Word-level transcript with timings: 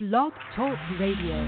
Blog 0.00 0.32
Talk 0.56 0.76
Radio. 0.98 1.38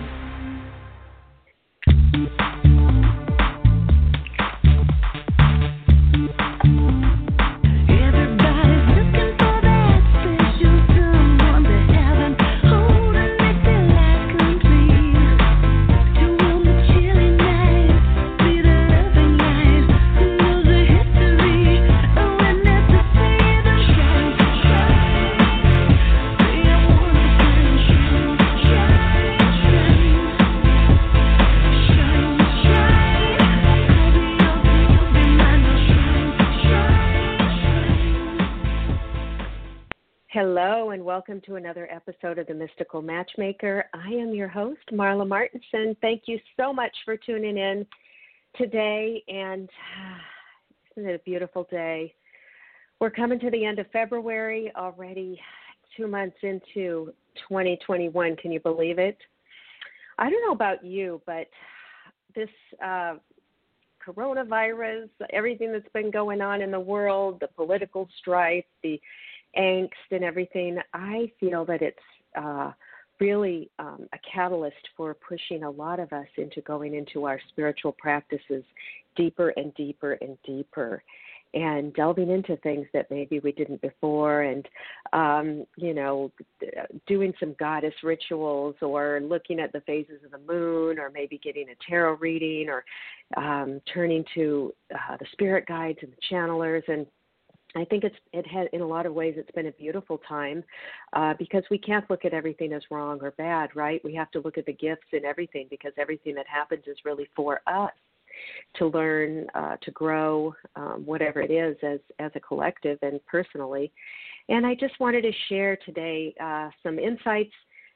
Welcome 41.27 41.43
to 41.47 41.57
another 41.57 41.89
episode 41.91 42.39
of 42.39 42.47
The 42.47 42.55
Mystical 42.55 43.03
Matchmaker. 43.03 43.87
I 43.93 44.11
am 44.11 44.33
your 44.33 44.47
host, 44.47 44.79
Marla 44.93 45.27
Martenson. 45.27 45.97
Thank 46.01 46.23
you 46.27 46.39
so 46.57 46.73
much 46.73 46.93
for 47.05 47.17
tuning 47.17 47.59
in 47.59 47.85
today. 48.57 49.25
And 49.27 49.69
isn't 50.97 51.11
it 51.11 51.21
a 51.21 51.25
beautiful 51.25 51.67
day? 51.69 52.15
We're 53.01 53.11
coming 53.11 53.41
to 53.41 53.51
the 53.51 53.65
end 53.65 53.81
of 53.81 53.91
February, 53.91 54.71
already 54.77 55.41
two 55.97 56.07
months 56.07 56.37
into 56.43 57.13
2021. 57.49 58.37
Can 58.37 58.53
you 58.53 58.61
believe 58.61 59.01
it? 59.01 59.19
I 60.19 60.31
don't 60.31 60.47
know 60.47 60.53
about 60.53 60.85
you, 60.85 61.21
but 61.27 61.49
this 62.37 62.51
uh, 62.85 63.15
coronavirus, 64.07 65.09
everything 65.33 65.73
that's 65.73 65.89
been 65.93 66.13
going 66.13 66.41
on 66.41 66.63
in 66.63 66.71
the 66.71 66.79
world, 66.79 67.39
the 67.41 67.49
political 67.49 68.09
strife, 68.21 68.65
the 68.85 69.01
angst 69.59 69.91
and 70.11 70.25
everything, 70.25 70.79
I 70.93 71.31
feel 71.41 71.65
that 71.67 71.83
it's 71.83 71.99
uh, 72.37 72.73
really 73.21 73.71
um, 73.79 74.09
a 74.13 74.19
catalyst 74.31 74.77
for 74.97 75.15
pushing 75.15 75.65
a 75.65 75.71
lot 75.71 76.01
of 76.01 76.13
us 76.13 76.27
into 76.37 76.61
going 76.63 76.95
into 76.95 77.25
our 77.25 77.41
spiritual 77.49 77.93
practices 77.99 78.65
deeper 79.17 79.51
and 79.57 79.75
deeper 79.75 80.13
and 80.21 80.37
deeper. 80.45 81.03
And 81.55 81.95
delving 81.95 82.29
into 82.29 82.57
things 82.59 82.87
that 82.93 83.11
maybe 83.11 83.39
we 83.39 83.51
didn't 83.53 83.81
before, 83.81 84.43
and 84.43 84.69
um, 85.15 85.65
you 85.77 85.95
know, 85.95 86.31
doing 87.07 87.33
some 87.41 87.55
goddess 87.59 87.95
rituals, 88.03 88.75
or 88.83 89.21
looking 89.23 89.59
at 89.61 89.73
the 89.73 89.81
phases 89.83 90.21
of 90.25 90.33
the 90.33 90.53
moon, 90.53 90.99
or 90.99 91.09
maybe 91.09 91.41
getting 91.43 91.69
a 91.71 91.75
tarot 91.89 92.17
reading, 92.17 92.69
or 92.69 92.85
um, 93.43 93.81
turning 93.95 94.23
to 94.35 94.75
uh, 94.93 95.17
the 95.19 95.25
spirit 95.33 95.65
guides 95.67 95.99
and 96.03 96.13
the 96.13 96.17
channelers, 96.31 96.83
and 96.89 97.07
I 97.77 97.85
think 97.85 98.05
it's 98.05 98.17
it 98.33 98.47
had 98.47 98.69
in 98.73 98.81
a 98.81 98.87
lot 98.87 99.07
of 99.07 99.15
ways 99.15 99.35
it's 99.37 99.51
been 99.51 99.67
a 99.67 99.73
beautiful 99.73 100.19
time 100.29 100.65
uh, 101.13 101.35
because 101.39 101.63
we 101.71 101.79
can't 101.79 102.09
look 102.09 102.25
at 102.25 102.33
everything 102.33 102.73
as 102.73 102.83
wrong 102.91 103.19
or 103.23 103.33
bad, 103.33 103.75
right? 103.77 104.03
We 104.05 104.15
have 104.15 104.31
to 104.33 104.41
look 104.41 104.59
at 104.59 104.67
the 104.67 104.73
gifts 104.73 105.07
in 105.13 105.25
everything 105.25 105.67
because 105.71 105.93
everything 105.99 106.35
that 106.37 106.47
happens 106.47 106.85
is 106.87 106.97
really 107.05 107.29
for 107.37 107.61
us 107.67 107.93
to 108.77 108.87
learn, 108.87 109.47
uh, 109.55 109.77
to 109.83 109.91
grow, 109.93 110.55
um, 110.75 111.03
whatever 111.05 111.41
it 111.41 111.51
is 111.51 111.77
as 111.83 112.01
as 112.19 112.33
a 112.35 112.41
collective 112.41 112.99
and 113.03 113.21
personally. 113.27 113.93
And 114.49 114.67
I 114.67 114.75
just 114.75 114.99
wanted 115.01 115.23
to 115.23 115.33
share 115.49 115.77
today 115.85 116.35
uh, 116.41 116.71
some 116.83 116.99
insights 116.99 117.53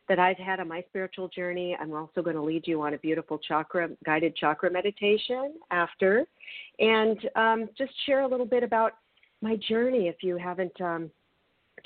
that 0.08 0.18
I've 0.18 0.38
had 0.38 0.58
on 0.58 0.66
my 0.66 0.82
spiritual 0.88 1.28
journey. 1.28 1.76
I'm 1.80 1.94
also 1.94 2.20
going 2.20 2.34
to 2.34 2.42
lead 2.42 2.66
you 2.66 2.82
on 2.82 2.94
a 2.94 2.98
beautiful 2.98 3.38
chakra 3.38 3.88
guided 4.04 4.34
chakra 4.36 4.70
meditation 4.70 5.54
after, 5.70 6.26
and 6.80 7.18
um, 7.36 7.68
just 7.78 7.92
share 8.06 8.22
a 8.22 8.28
little 8.28 8.46
bit 8.46 8.64
about 8.64 8.94
my 9.40 9.56
journey 9.68 10.08
if 10.08 10.22
you 10.22 10.36
haven't 10.36 10.78
um, 10.80 11.10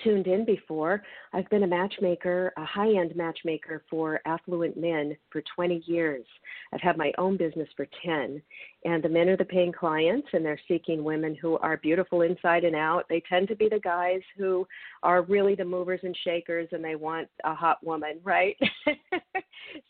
tuned 0.02 0.26
in 0.26 0.44
before. 0.44 1.02
I've 1.32 1.48
been 1.50 1.62
a 1.62 1.68
matchmaker, 1.68 2.52
a 2.56 2.64
high 2.64 2.94
end 2.94 3.14
matchmaker 3.14 3.82
for 3.88 4.20
affluent 4.26 4.76
men 4.76 5.16
for 5.30 5.42
20 5.54 5.82
years. 5.86 6.24
I've 6.72 6.80
had 6.80 6.96
my 6.96 7.12
own 7.18 7.36
business 7.36 7.68
for 7.76 7.86
10. 8.04 8.42
And 8.84 9.02
the 9.02 9.08
men 9.08 9.28
are 9.28 9.36
the 9.36 9.44
paying 9.44 9.72
clients, 9.72 10.28
and 10.32 10.44
they're 10.44 10.60
seeking 10.68 11.04
women 11.04 11.34
who 11.40 11.56
are 11.58 11.78
beautiful 11.78 12.22
inside 12.22 12.64
and 12.64 12.76
out. 12.76 13.04
They 13.08 13.22
tend 13.28 13.48
to 13.48 13.56
be 13.56 13.68
the 13.68 13.80
guys 13.80 14.20
who 14.36 14.66
are 15.02 15.22
really 15.22 15.54
the 15.54 15.64
movers 15.64 16.00
and 16.02 16.16
shakers, 16.24 16.68
and 16.72 16.84
they 16.84 16.96
want 16.96 17.28
a 17.44 17.54
hot 17.54 17.84
woman, 17.84 18.20
right? 18.24 18.56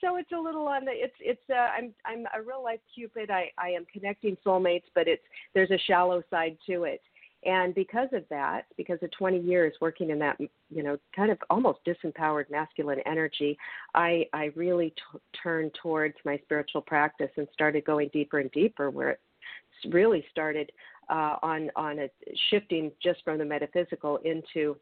so 0.00 0.16
it's 0.16 0.32
a 0.32 0.40
little 0.40 0.66
on 0.68 0.84
the 0.84 0.92
it's 0.92 1.14
it's 1.20 1.42
uh, 1.50 1.68
I'm 1.76 1.92
I'm 2.04 2.26
a 2.38 2.42
real 2.42 2.62
life 2.62 2.80
cupid. 2.94 3.30
I 3.30 3.50
I 3.58 3.70
am 3.70 3.84
connecting 3.92 4.36
soulmates, 4.46 4.84
but 4.94 5.08
it's 5.08 5.22
there's 5.54 5.70
a 5.72 5.78
shallow 5.86 6.22
side 6.30 6.56
to 6.68 6.84
it 6.84 7.00
and 7.44 7.74
because 7.74 8.08
of 8.12 8.24
that, 8.30 8.66
because 8.76 8.98
of 9.02 9.10
20 9.12 9.38
years 9.38 9.74
working 9.80 10.10
in 10.10 10.18
that, 10.20 10.38
you 10.38 10.82
know, 10.82 10.98
kind 11.14 11.30
of 11.30 11.38
almost 11.50 11.80
disempowered 11.86 12.50
masculine 12.50 13.00
energy, 13.06 13.56
I, 13.94 14.26
I 14.32 14.50
really 14.54 14.90
t- 14.90 15.18
turned 15.42 15.72
towards 15.82 16.14
my 16.24 16.38
spiritual 16.44 16.80
practice 16.80 17.30
and 17.36 17.46
started 17.52 17.84
going 17.84 18.10
deeper 18.12 18.38
and 18.38 18.50
deeper, 18.52 18.90
where 18.90 19.10
it 19.10 19.20
really 19.90 20.24
started 20.30 20.70
uh, 21.10 21.36
on 21.42 21.70
on 21.76 21.98
a 21.98 22.08
shifting 22.50 22.90
just 23.02 23.22
from 23.24 23.38
the 23.38 23.44
metaphysical 23.44 24.18
into 24.24 24.76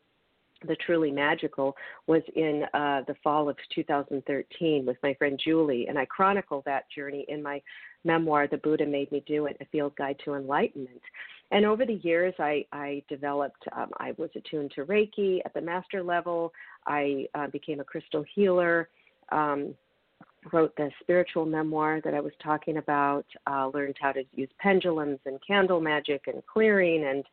the 0.67 0.77
truly 0.87 1.11
magical 1.11 1.77
was 2.06 2.22
in 2.37 2.65
uh, 2.75 3.03
the 3.06 3.17
fall 3.22 3.49
of 3.49 3.56
2013 3.75 4.87
with 4.87 4.97
my 5.03 5.15
friend 5.15 5.41
Julie, 5.43 5.87
and 5.89 5.99
I 5.99 6.05
chronicle 6.05 6.62
that 6.67 6.84
journey 6.95 7.25
in 7.28 7.43
my 7.43 7.61
memoir, 8.05 8.47
The 8.47 8.59
Buddha 8.59 8.87
Made 8.87 9.11
Me 9.12 9.22
Do 9.27 9.47
It: 9.47 9.56
A 9.61 9.65
Field 9.67 9.95
Guide 9.97 10.17
to 10.25 10.34
Enlightenment. 10.34 11.03
And 11.53 11.67
over 11.67 11.85
the 11.85 12.01
years, 12.03 12.33
I, 12.39 12.65
I 12.73 13.03
developed, 13.11 13.63
um, 13.77 13.91
I 13.99 14.15
was 14.17 14.31
attuned 14.35 14.73
to 14.75 14.87
Reiki 14.87 15.41
at 15.45 15.53
the 15.53 15.61
master 15.61 16.03
level. 16.03 16.51
I 16.87 17.27
uh, 17.35 17.49
became 17.49 17.79
a 17.79 17.85
crystal 17.85 18.25
healer, 18.35 18.89
um, 19.31 19.75
wrote 20.51 20.75
the 20.77 20.91
spiritual 21.01 21.45
memoir 21.45 22.01
that 22.05 22.15
I 22.15 22.21
was 22.21 22.33
talking 22.43 22.79
about, 22.79 23.27
uh, 23.47 23.69
learned 23.69 23.97
how 24.01 24.13
to 24.13 24.25
use 24.33 24.49
pendulums 24.59 25.21
and 25.27 25.39
candle 25.47 25.81
magic 25.81 26.23
and 26.27 26.43
clearing, 26.47 27.05
and 27.05 27.25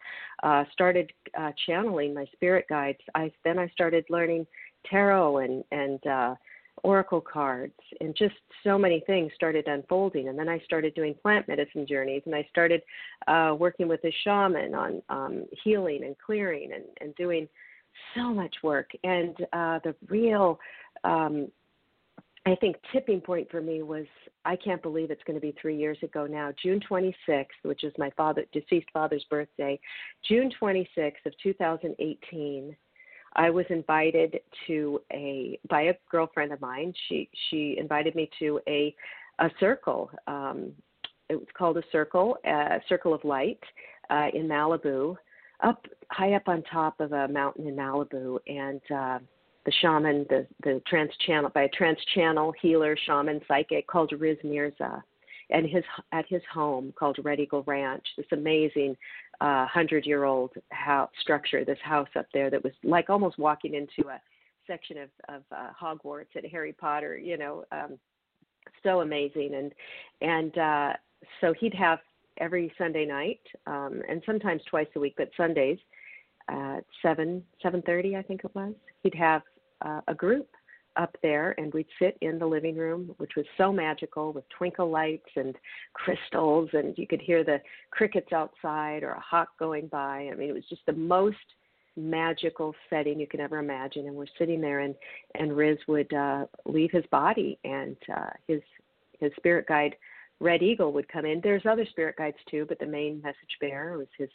uh, 0.43 0.69
started 0.73 1.11
uh, 1.39 1.51
channeling 1.65 2.13
my 2.13 2.25
spirit 2.33 2.65
guides. 2.67 2.99
I, 3.15 3.31
then 3.45 3.57
I 3.57 3.69
started 3.69 4.03
learning 4.09 4.45
tarot 4.85 5.37
and, 5.37 5.63
and 5.71 6.05
uh, 6.05 6.35
oracle 6.83 7.21
cards 7.21 7.73
and 7.99 8.15
just 8.15 8.35
so 8.63 8.77
many 8.77 9.01
things 9.07 9.31
started 9.35 9.67
unfolding. 9.67 10.27
And 10.27 10.37
then 10.37 10.49
i 10.49 10.59
started 10.59 10.93
doing 10.95 11.15
plant 11.21 11.47
medicine 11.47 11.85
journeys 11.87 12.23
and 12.25 12.35
i 12.35 12.45
started 12.49 12.81
uh, 13.27 13.55
working 13.57 13.87
with 13.87 14.03
a 14.03 14.13
shaman 14.23 14.73
on 14.73 15.01
um, 15.09 15.45
healing 15.63 16.03
and 16.03 16.15
clearing 16.17 16.71
and, 16.73 16.83
and 17.01 17.15
doing 17.15 17.47
so 18.15 18.33
much 18.33 18.55
work. 18.63 18.91
And 19.03 19.35
uh, 19.53 19.79
the 19.83 19.95
real 20.07 20.59
um, 21.03 21.49
i 22.45 22.55
think 22.55 22.75
tipping 22.93 23.19
point 23.19 23.49
for 23.51 23.61
me 23.61 23.81
was 23.81 24.05
i 24.45 24.55
can't 24.55 24.81
believe 24.81 25.11
it's 25.11 25.23
going 25.23 25.35
to 25.35 25.41
be 25.41 25.53
three 25.61 25.77
years 25.77 25.97
ago 26.03 26.25
now 26.25 26.51
june 26.61 26.79
26th 26.89 27.45
which 27.63 27.83
is 27.83 27.93
my 27.97 28.09
father 28.15 28.45
deceased 28.53 28.87
father's 28.93 29.25
birthday 29.29 29.79
june 30.27 30.49
26th 30.61 31.25
of 31.25 31.33
2018 31.43 32.75
I 33.39 33.49
was 33.49 33.65
invited 33.69 34.41
to 34.67 35.01
a 35.13 35.57
by 35.69 35.83
a 35.83 35.93
girlfriend 36.11 36.51
of 36.51 36.59
mine. 36.59 36.93
She 37.07 37.29
she 37.49 37.77
invited 37.79 38.13
me 38.13 38.29
to 38.39 38.59
a 38.67 38.93
a 39.39 39.49
circle. 39.61 40.11
Um, 40.27 40.73
it 41.29 41.35
was 41.35 41.47
called 41.57 41.77
a 41.77 41.83
circle, 41.89 42.37
a 42.43 42.81
circle 42.89 43.13
of 43.13 43.23
light 43.23 43.61
uh, 44.09 44.27
in 44.33 44.45
Malibu, 44.45 45.15
up 45.63 45.85
high 46.11 46.33
up 46.33 46.49
on 46.49 46.63
top 46.63 46.99
of 46.99 47.13
a 47.13 47.29
mountain 47.29 47.65
in 47.65 47.77
Malibu, 47.77 48.39
and 48.47 48.81
uh, 48.93 49.19
the 49.65 49.71
shaman, 49.79 50.25
the 50.29 50.45
the 50.63 50.81
trance 50.85 51.13
channel 51.25 51.49
by 51.55 51.61
a 51.61 51.69
trance 51.69 51.99
channel 52.13 52.53
healer, 52.61 52.97
shaman, 53.05 53.39
psychic 53.47 53.87
called 53.87 54.11
Riz 54.19 54.37
Mirza, 54.43 55.01
and 55.49 55.65
his 55.67 55.83
at 56.11 56.25
his 56.27 56.41
home 56.51 56.93
called 56.97 57.17
Red 57.23 57.39
Eagle 57.39 57.63
Ranch. 57.63 58.05
This 58.17 58.25
amazing 58.31 58.95
uh, 59.41 59.65
hundred 59.67 60.05
year 60.05 60.23
old 60.25 60.51
house 60.69 61.09
structure, 61.21 61.65
this 61.65 61.79
house 61.83 62.09
up 62.15 62.27
there 62.33 62.49
that 62.49 62.63
was 62.63 62.73
like 62.83 63.09
almost 63.09 63.37
walking 63.37 63.73
into 63.75 64.09
a 64.09 64.21
section 64.67 64.97
of, 64.97 65.09
of 65.27 65.41
uh, 65.51 65.69
Hogwarts 65.81 66.35
at 66.35 66.45
Harry 66.45 66.73
Potter, 66.73 67.17
you 67.17 67.37
know, 67.37 67.63
um, 67.71 67.97
so 68.83 69.01
amazing. 69.01 69.55
And, 69.55 69.73
and, 70.21 70.57
uh, 70.57 70.93
so 71.41 71.53
he'd 71.59 71.73
have 71.73 71.99
every 72.39 72.71
Sunday 72.77 73.05
night, 73.05 73.41
um, 73.67 74.01
and 74.07 74.21
sometimes 74.25 74.61
twice 74.69 74.87
a 74.95 74.99
week, 74.99 75.15
but 75.17 75.29
Sundays, 75.35 75.77
at 76.47 76.85
seven, 77.01 77.43
seven 77.61 77.81
thirty, 77.81 78.15
I 78.15 78.21
think 78.21 78.41
it 78.43 78.51
was, 78.55 78.73
he'd 79.03 79.15
have 79.15 79.41
uh, 79.81 80.01
a 80.07 80.13
group 80.13 80.47
up 80.97 81.15
there 81.21 81.55
and 81.57 81.73
we'd 81.73 81.87
sit 82.01 82.17
in 82.21 82.39
the 82.39 82.45
living 82.45 82.75
room 82.75 83.13
which 83.17 83.31
was 83.35 83.45
so 83.57 83.71
magical 83.71 84.33
with 84.33 84.43
twinkle 84.49 84.89
lights 84.89 85.29
and 85.35 85.55
crystals 85.93 86.69
and 86.73 86.97
you 86.97 87.07
could 87.07 87.21
hear 87.21 87.43
the 87.43 87.59
crickets 87.91 88.31
outside 88.33 89.03
or 89.03 89.11
a 89.11 89.19
hawk 89.19 89.49
going 89.57 89.87
by. 89.87 90.29
I 90.31 90.35
mean 90.35 90.49
it 90.49 90.55
was 90.55 90.67
just 90.69 90.85
the 90.85 90.93
most 90.93 91.37
magical 91.95 92.73
setting 92.89 93.19
you 93.19 93.27
can 93.27 93.39
ever 93.39 93.57
imagine 93.57 94.07
and 94.07 94.15
we're 94.15 94.25
sitting 94.37 94.61
there 94.61 94.79
and 94.79 94.95
and 95.35 95.55
riz 95.55 95.77
would 95.87 96.11
uh 96.13 96.45
leave 96.65 96.91
his 96.91 97.05
body 97.11 97.57
and 97.63 97.97
uh 98.15 98.29
his 98.47 98.61
his 99.19 99.31
spirit 99.37 99.67
guide 99.67 99.95
red 100.39 100.63
eagle 100.63 100.93
would 100.93 101.09
come 101.09 101.25
in. 101.25 101.41
There's 101.43 101.65
other 101.65 101.85
spirit 101.85 102.15
guides 102.17 102.37
too 102.49 102.65
but 102.67 102.79
the 102.79 102.85
main 102.85 103.21
message 103.21 103.57
bearer 103.59 103.97
was 103.97 104.07
his 104.17 104.29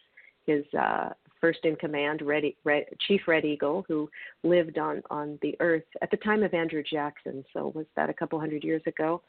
his 0.47 0.65
uh 0.79 1.11
first 1.45 1.59
in 1.65 1.77
command 1.77 2.23
red, 2.23 2.43
red 2.65 2.85
chief 3.07 3.21
red 3.27 3.45
eagle 3.45 3.85
who 3.87 4.09
lived 4.45 4.79
on 4.79 5.03
on 5.11 5.39
the 5.43 5.55
earth 5.61 5.85
at 6.01 6.11
the 6.11 6.17
time 6.17 6.43
of 6.43 6.55
andrew 6.55 6.83
jackson 6.83 7.45
so 7.53 7.71
was 7.75 7.85
that 7.97 8.09
a 8.09 8.15
couple 8.15 8.41
hundred 8.41 8.65
years 8.65 8.81
ago? 8.87 9.21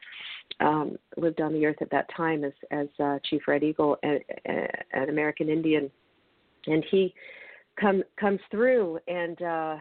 Um 0.61 0.97
lived 1.17 1.41
on 1.41 1.51
the 1.51 1.65
earth 1.65 1.81
at 1.81 1.91
that 1.91 2.07
time 2.15 2.45
as 2.45 2.53
as 2.71 2.87
uh, 3.03 3.19
chief 3.29 3.41
red 3.49 3.63
eagle 3.63 3.97
an 4.05 5.09
american 5.09 5.49
indian. 5.49 5.91
And 6.67 6.85
he 6.89 7.13
come 7.81 8.01
comes 8.17 8.39
through 8.49 8.97
and 9.09 9.41
uh 9.41 9.75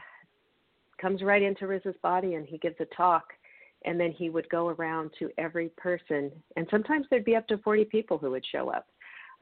comes 1.00 1.22
right 1.22 1.42
into 1.42 1.68
Riz's 1.68 1.94
body 2.02 2.34
and 2.34 2.44
he 2.48 2.58
gives 2.58 2.76
a 2.80 2.86
talk. 2.96 3.26
And 3.84 4.00
then 4.00 4.10
he 4.10 4.28
would 4.28 4.48
go 4.48 4.68
around 4.70 5.10
to 5.20 5.30
every 5.38 5.68
person. 5.76 6.32
And 6.56 6.66
sometimes 6.68 7.06
there'd 7.10 7.24
be 7.24 7.36
up 7.36 7.46
to 7.48 7.58
40 7.58 7.84
people 7.84 8.18
who 8.18 8.32
would 8.32 8.44
show 8.50 8.70
up. 8.70 8.86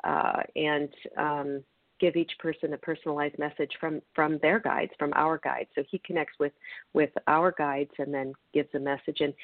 Uh 0.04 0.42
and 0.56 0.90
um 1.16 1.64
give 2.02 2.16
each 2.16 2.34
person 2.46 2.72
a 2.72 2.84
personalized 2.88 3.38
message 3.46 3.72
from 3.81 3.94
from 4.16 4.31
their 4.44 4.58
guides 4.70 4.93
from 4.99 5.12
our 5.25 5.37
guides. 5.49 5.70
So 5.75 5.82
he 5.93 5.99
connects 6.08 6.37
with 6.43 6.54
with 6.99 7.12
our 7.37 7.50
guides 7.64 7.94
and 8.02 8.10
then 8.16 8.28
gives 8.56 8.72
a 8.75 8.78
message. 8.93 9.20
And 9.26 9.34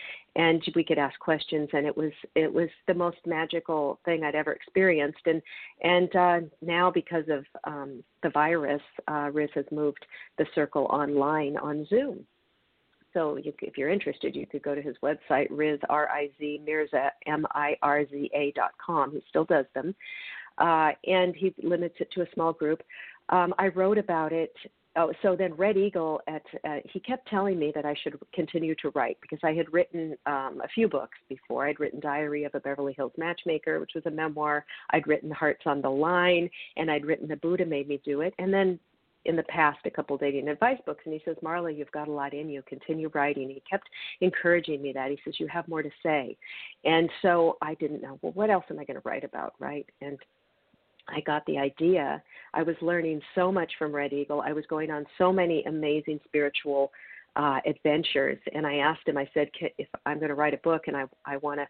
and 0.47 0.61
we 0.75 0.85
could 0.89 1.03
ask 1.07 1.17
questions. 1.31 1.69
And 1.77 1.85
it 1.91 1.97
was 2.03 2.15
it 2.45 2.51
was 2.59 2.71
the 2.91 2.99
most 3.05 3.21
magical 3.39 3.83
thing 4.05 4.19
I'd 4.25 4.41
ever 4.43 4.53
experienced. 4.53 5.25
And 5.33 5.41
and 5.95 6.11
uh, 6.27 6.41
now 6.77 6.87
because 7.01 7.27
of 7.37 7.43
um, 7.73 7.91
the 8.25 8.31
virus, 8.31 8.83
uh, 9.13 9.29
Riz 9.33 9.51
has 9.55 9.69
moved 9.71 10.05
the 10.39 10.47
circle 10.55 10.87
online 11.01 11.57
on 11.69 11.87
Zoom. 11.93 12.19
So 13.15 13.21
you, 13.45 13.53
if 13.63 13.79
you're 13.79 13.95
interested, 13.99 14.37
you 14.37 14.47
could 14.47 14.63
go 14.63 14.75
to 14.75 14.83
his 14.83 14.97
website, 15.09 15.49
Riz 15.51 15.81
R 15.89 16.07
I 16.21 16.25
Z 16.39 16.61
Mirza 16.69 17.05
M 17.27 17.43
I 17.67 17.71
R 17.83 18.01
Z 18.11 18.31
A 18.35 18.53
dot 18.61 18.73
com. 18.85 19.07
He 19.13 19.23
still 19.31 19.47
does 19.57 19.69
them, 19.75 19.95
uh, 20.61 20.91
and 21.07 21.35
he 21.35 21.55
limits 21.63 21.97
it 22.01 22.11
to 22.13 22.23
a 22.23 22.27
small 22.35 22.53
group. 22.53 22.83
Um, 23.29 23.55
I 23.59 23.69
wrote 23.69 23.99
about 23.99 24.33
it. 24.33 24.55
Oh, 24.97 25.13
so 25.23 25.37
then 25.37 25.55
Red 25.55 25.77
Eagle 25.77 26.21
at 26.27 26.43
uh, 26.65 26.79
he 26.91 26.99
kept 26.99 27.29
telling 27.29 27.59
me 27.59 27.71
that 27.75 27.85
I 27.85 27.95
should 28.03 28.19
continue 28.35 28.75
to 28.83 28.91
write 28.91 29.19
because 29.21 29.39
I 29.45 29.53
had 29.53 29.73
written 29.73 30.17
um, 30.27 30.61
a 30.65 30.69
few 30.75 30.89
books 30.89 31.19
before. 31.29 31.69
I'd 31.69 31.79
written 31.79 32.01
Diary 32.01 32.45
of 32.45 32.55
a 32.55 32.61
Beverly 32.61 32.95
Hills 32.95 33.13
Matchmaker, 33.17 33.79
which 33.79 33.93
was 33.95 34.07
a 34.07 34.11
memoir. 34.11 34.65
I'd 34.91 35.07
written 35.07 35.31
Hearts 35.31 35.63
on 35.67 35.83
the 35.83 35.91
Line, 35.91 36.51
and 36.77 36.91
I'd 36.91 37.05
written 37.05 37.29
The 37.29 37.37
Buddha 37.37 37.65
Made 37.65 37.87
Me 37.87 38.01
Do 38.05 38.23
It. 38.23 38.35
And 38.39 38.53
then 38.53 38.81
in 39.25 39.37
the 39.37 39.43
past, 39.45 39.79
a 39.85 39.91
couple 39.91 40.17
dating 40.17 40.49
advice 40.49 40.79
books. 40.87 41.03
And 41.05 41.13
he 41.13 41.21
says, 41.25 41.37
Marla, 41.45 41.77
you've 41.77 41.93
got 41.93 42.09
a 42.09 42.13
lot 42.13 42.33
in 42.33 42.49
you. 42.49 42.63
Continue 42.63 43.11
writing. 43.15 43.49
He 43.51 43.63
kept 43.71 43.89
encouraging 44.21 44.81
me 44.81 44.93
that. 44.95 45.11
He 45.11 45.19
says, 45.25 45.35
you 45.39 45.47
have 45.49 45.69
more 45.69 45.83
to 45.83 45.91
say. 46.03 46.37
And 46.85 47.11
so 47.21 47.59
I 47.61 47.75
didn't 47.75 48.01
know, 48.01 48.19
well, 48.23 48.33
what 48.33 48.51
else 48.51 48.65
am 48.71 48.79
I 48.79 48.85
going 48.85 49.01
to 49.01 49.07
write 49.07 49.25
about, 49.25 49.55
right? 49.59 49.87
And 50.01 50.19
I 51.09 51.21
got 51.21 51.45
the 51.47 51.59
idea. 51.59 52.23
I 52.55 52.63
was 52.63 52.77
learning 52.81 53.21
so 53.35 53.51
much 53.51 53.73
from 53.79 53.95
Red 53.95 54.13
Eagle. 54.13 54.41
I 54.41 54.53
was 54.53 54.65
going 54.67 54.91
on 54.91 55.07
so 55.17 55.33
many 55.33 55.65
amazing 55.65 56.21
spiritual 56.25 56.91
uh, 57.37 57.61
adventures, 57.67 58.39
and 58.55 58.67
I 58.67 58.77
asked 58.77 59.07
him. 59.07 59.17
I 59.17 59.29
said, 59.33 59.49
"Ca- 59.59 59.75
"If 59.79 59.89
I'm 60.07 60.19
going 60.19 60.29
to 60.31 60.35
write 60.35 60.55
a 60.55 60.59
book, 60.59 60.89
and 60.89 60.97
I 60.97 61.05
I 61.25 61.37
want 61.39 61.61
to 61.61 61.69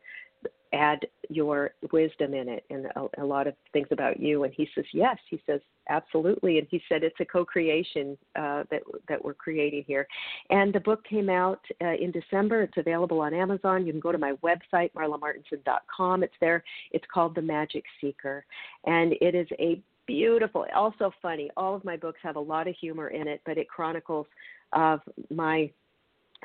add 0.72 1.06
your 1.30 1.70
wisdom 1.92 2.34
in 2.34 2.48
it 2.48 2.64
and 2.68 2.86
a, 2.96 3.22
a 3.22 3.24
lot 3.24 3.46
of 3.46 3.54
things 3.72 3.88
about 3.90 4.20
you," 4.20 4.44
and 4.44 4.52
he 4.54 4.68
says, 4.74 4.84
"Yes." 4.92 5.16
He 5.28 5.40
says, 5.46 5.60
"Absolutely," 5.88 6.58
and 6.58 6.66
he 6.70 6.82
said, 6.88 7.02
"It's 7.02 7.18
a 7.20 7.24
co-creation 7.24 8.18
uh, 8.36 8.64
that 8.70 8.82
that 9.08 9.24
we're 9.24 9.34
creating 9.34 9.84
here." 9.86 10.06
And 10.50 10.72
the 10.72 10.80
book 10.80 11.04
came 11.04 11.30
out 11.30 11.60
uh, 11.82 11.94
in 11.94 12.10
December. 12.10 12.62
It's 12.62 12.76
available 12.76 13.20
on 13.20 13.34
Amazon. 13.34 13.86
You 13.86 13.92
can 13.92 14.00
go 14.00 14.12
to 14.12 14.18
my 14.18 14.34
website, 14.44 14.92
marlamartenson.com. 14.92 16.22
It's 16.22 16.34
there. 16.40 16.62
It's 16.90 17.06
called 17.12 17.34
The 17.34 17.42
Magic 17.42 17.84
Seeker, 18.00 18.44
and 18.84 19.14
it 19.20 19.34
is 19.34 19.48
a 19.58 19.80
beautiful, 20.06 20.64
also 20.74 21.12
funny. 21.22 21.50
All 21.56 21.74
of 21.76 21.84
my 21.84 21.96
books 21.96 22.18
have 22.22 22.36
a 22.36 22.40
lot 22.40 22.66
of 22.66 22.74
humor 22.74 23.08
in 23.08 23.28
it, 23.28 23.40
but 23.44 23.58
it 23.58 23.68
chronicles 23.68 24.26
of 24.72 25.00
my 25.30 25.70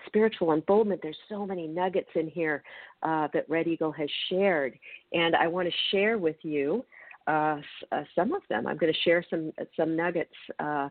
spiritual 0.06 0.52
unfoldment. 0.52 1.02
There's 1.02 1.18
so 1.30 1.46
many 1.46 1.68
nuggets 1.68 2.10
in 2.16 2.28
here 2.28 2.64
uh, 3.04 3.28
that 3.34 3.50
Red 3.50 3.68
Eagle 3.68 3.92
has 3.92 4.10
shared, 4.30 4.78
and 5.12 5.36
I 5.36 5.48
want 5.48 5.68
to 5.68 5.74
share 5.92 6.18
with 6.18 6.38
you 6.42 6.86
uh, 7.28 7.58
uh, 7.92 8.04
some 8.16 8.34
of 8.34 8.42
them. 8.50 8.68
I'm 8.68 8.78
going 8.78 8.94
to 8.94 9.00
share 9.02 9.24
some 9.30 9.52
some 9.78 9.96
nuggets. 9.96 10.34
Uh, 10.60 10.90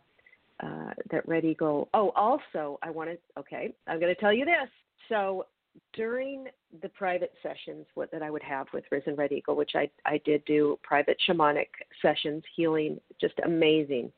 uh, 0.62 0.92
that 1.10 1.26
Red 1.26 1.44
Eagle. 1.44 1.88
Oh, 1.92 2.12
also, 2.14 2.78
I 2.82 2.90
want 2.90 3.10
to. 3.10 3.18
Okay, 3.40 3.74
I'm 3.88 3.98
going 3.98 4.14
to 4.14 4.20
tell 4.20 4.32
you 4.32 4.44
this. 4.44 4.68
So 5.08 5.46
during 5.94 6.46
the 6.82 6.88
private 6.90 7.32
sessions 7.42 7.86
what, 7.94 8.10
that 8.12 8.22
I 8.22 8.30
would 8.30 8.42
have 8.42 8.66
with 8.72 8.84
Risen 8.90 9.16
Red 9.16 9.32
Eagle, 9.32 9.56
which 9.56 9.72
I 9.74 9.90
I 10.04 10.20
did 10.24 10.44
do 10.44 10.78
private 10.82 11.16
shamanic 11.28 11.68
sessions, 12.00 12.42
healing, 12.54 13.00
just 13.20 13.34
amazing. 13.44 14.12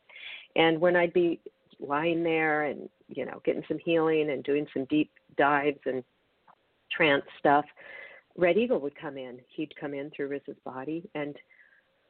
And 0.57 0.81
when 0.81 0.97
I'd 0.97 1.13
be 1.13 1.41
lying 1.87 2.23
there 2.23 2.65
and 2.65 2.89
you 3.09 3.25
know 3.25 3.41
getting 3.45 3.65
some 3.69 3.79
healing 3.79 4.31
and 4.31 4.43
doing 4.45 4.67
some 4.73 4.85
deep 4.87 5.11
dives 5.37 5.81
and 5.87 6.03
trance 6.91 7.25
stuff, 7.39 7.65
Red 8.37 8.57
Eagle 8.57 8.81
would 8.81 8.99
come 8.99 9.17
in. 9.19 9.39
He'd 9.55 9.75
come 9.81 9.95
in 9.95 10.11
through 10.11 10.29
Riz's 10.29 10.57
body. 10.65 11.09
And 11.15 11.37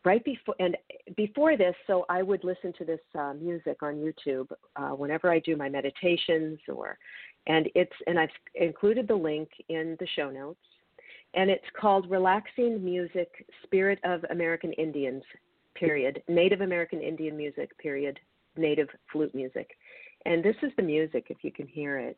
right 0.05 0.25
before 0.25 0.55
and 0.59 0.77
before 1.17 1.57
this 1.57 1.75
so 1.87 2.05
i 2.09 2.23
would 2.23 2.45
listen 2.45 2.73
to 2.77 2.85
this 2.85 3.01
uh, 3.19 3.33
music 3.41 3.83
on 3.83 3.95
youtube 3.95 4.47
uh, 4.77 4.91
whenever 4.91 5.31
i 5.31 5.39
do 5.41 5.57
my 5.57 5.69
meditations 5.69 6.59
or 6.69 6.99
and 7.47 7.69
it's 7.75 7.93
and 8.07 8.19
i've 8.19 8.29
included 8.55 9.09
the 9.09 9.15
link 9.15 9.49
in 9.69 9.97
the 10.01 10.07
show 10.15 10.31
notes. 10.31 10.61
And 11.37 11.51
it's 11.51 11.65
called 11.79 12.09
relaxing 12.09 12.85
music 12.85 13.29
spirit 13.65 13.99
of 14.05 14.25
american 14.31 14.73
indians 14.75 15.23
period. 15.75 16.23
Native 16.29 16.61
american 16.61 17.01
indian 17.01 17.37
music 17.37 17.77
period 17.79 18.21
native 18.57 18.89
flute 19.11 19.35
music 19.35 19.71
and 20.27 20.43
this 20.43 20.57
is 20.63 20.71
the 20.77 20.83
music 20.83 21.27
if 21.29 21.39
you 21.43 21.53
can 21.53 21.67
hear 21.67 21.99
it 21.99 22.17